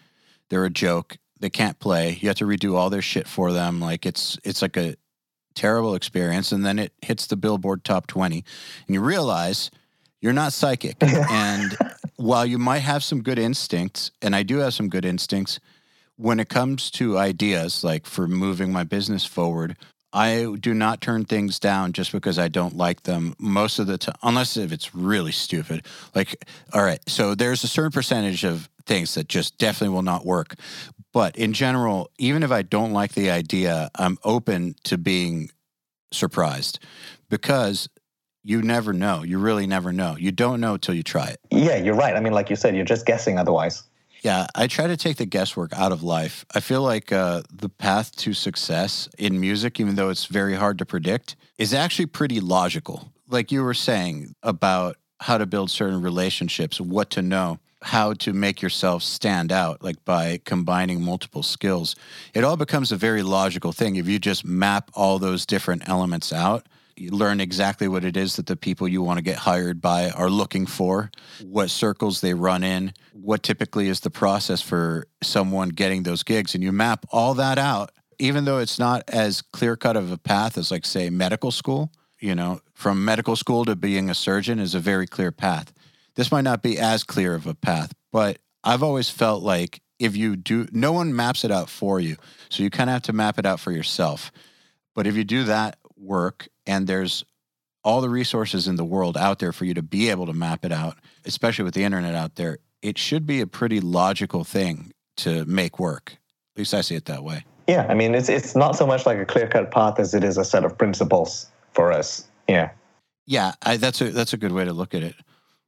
[0.48, 1.18] They're a joke.
[1.42, 2.18] They can't play.
[2.22, 3.82] You have to redo all their shit for them.
[3.82, 4.96] Like it's it's like a
[5.56, 8.46] terrible experience and then it hits the Billboard top 20
[8.88, 9.70] and you realize
[10.22, 10.96] you're not psychic.
[11.04, 11.78] and
[12.16, 15.60] while you might have some good instincts and I do have some good instincts
[16.16, 19.76] when it comes to ideas like for moving my business forward,
[20.14, 23.98] I do not turn things down just because I don't like them most of the
[23.98, 25.86] time, unless if it's really stupid.
[26.14, 30.26] Like, all right, so there's a certain percentage of things that just definitely will not
[30.26, 30.56] work.
[31.14, 35.50] But in general, even if I don't like the idea, I'm open to being
[36.12, 36.80] surprised
[37.30, 37.90] because
[38.44, 39.24] you never know.
[39.24, 40.16] You really never know.
[40.18, 41.40] You don't know until you try it.
[41.50, 42.16] Yeah, you're right.
[42.16, 43.84] I mean, like you said, you're just guessing otherwise.
[44.24, 46.46] Yeah, I try to take the guesswork out of life.
[46.56, 50.78] I feel like uh, the path to success in music, even though it's very hard
[50.78, 53.12] to predict, is actually pretty logical.
[53.28, 58.32] Like you were saying about how to build certain relationships, what to know, how to
[58.32, 61.94] make yourself stand out, like by combining multiple skills.
[62.34, 66.32] It all becomes a very logical thing if you just map all those different elements
[66.32, 66.66] out
[67.00, 70.30] learn exactly what it is that the people you want to get hired by are
[70.30, 71.12] looking for,
[71.44, 76.56] what circles they run in, what typically is the process for someone getting those gigs.
[76.56, 80.18] And you map all that out, even though it's not as clear cut of a
[80.18, 81.92] path as, like, say, medical school.
[82.20, 85.74] You know, from medical school to being a surgeon is a very clear path.
[86.16, 90.16] This might not be as clear of a path, but I've always felt like if
[90.16, 92.16] you do, no one maps it out for you.
[92.50, 94.32] So you kind of have to map it out for yourself.
[94.96, 97.24] But if you do that work and there's
[97.84, 100.64] all the resources in the world out there for you to be able to map
[100.64, 104.92] it out, especially with the internet out there, it should be a pretty logical thing
[105.18, 106.18] to make work.
[106.56, 107.46] At least I see it that way.
[107.68, 110.24] Yeah, I mean, it's it's not so much like a clear cut path as it
[110.24, 112.28] is a set of principles for us.
[112.48, 112.72] Yeah.
[113.26, 115.16] Yeah, I, that's a that's a good way to look at it.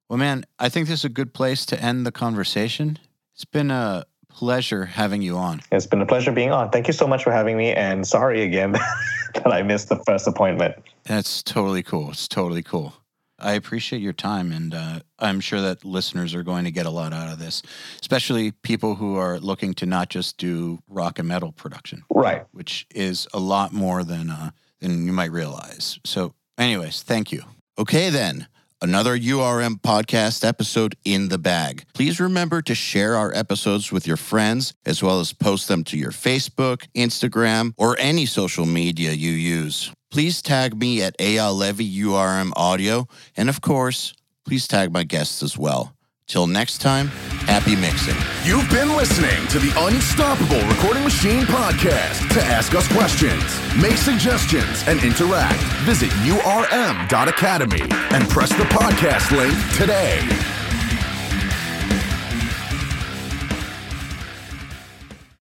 [0.09, 2.99] Well, man, I think this is a good place to end the conversation.
[3.33, 4.05] It's been a
[4.39, 5.61] pleasure having you on.
[5.71, 6.69] It's been a pleasure being on.
[6.69, 8.73] Thank you so much for having me, and sorry again
[9.33, 10.75] that I missed the first appointment.
[11.05, 12.11] That's totally cool.
[12.11, 12.93] It's totally cool.
[13.39, 16.89] I appreciate your time, and uh, I'm sure that listeners are going to get a
[16.89, 17.61] lot out of this,
[18.01, 22.43] especially people who are looking to not just do rock and metal production, Right.
[22.51, 24.51] which is a lot more than uh,
[24.81, 25.97] than you might realize.
[26.05, 27.43] So, anyways, thank you.
[27.77, 28.47] Okay, then.
[28.81, 31.85] Another URM podcast episode in the bag.
[31.93, 35.97] Please remember to share our episodes with your friends as well as post them to
[35.97, 39.91] your Facebook, Instagram, or any social media you use.
[40.11, 43.07] Please tag me at Eyal Levi URM Audio,
[43.37, 44.13] and of course,
[44.45, 45.94] please tag my guests as well.
[46.27, 47.07] Till next time,
[47.45, 48.15] happy mixing.
[48.43, 52.33] You've been listening to the Unstoppable Recording Machine podcast.
[52.33, 53.43] To ask us questions,
[53.79, 60.21] make suggestions, and interact, visit urm.academy and press the podcast link today.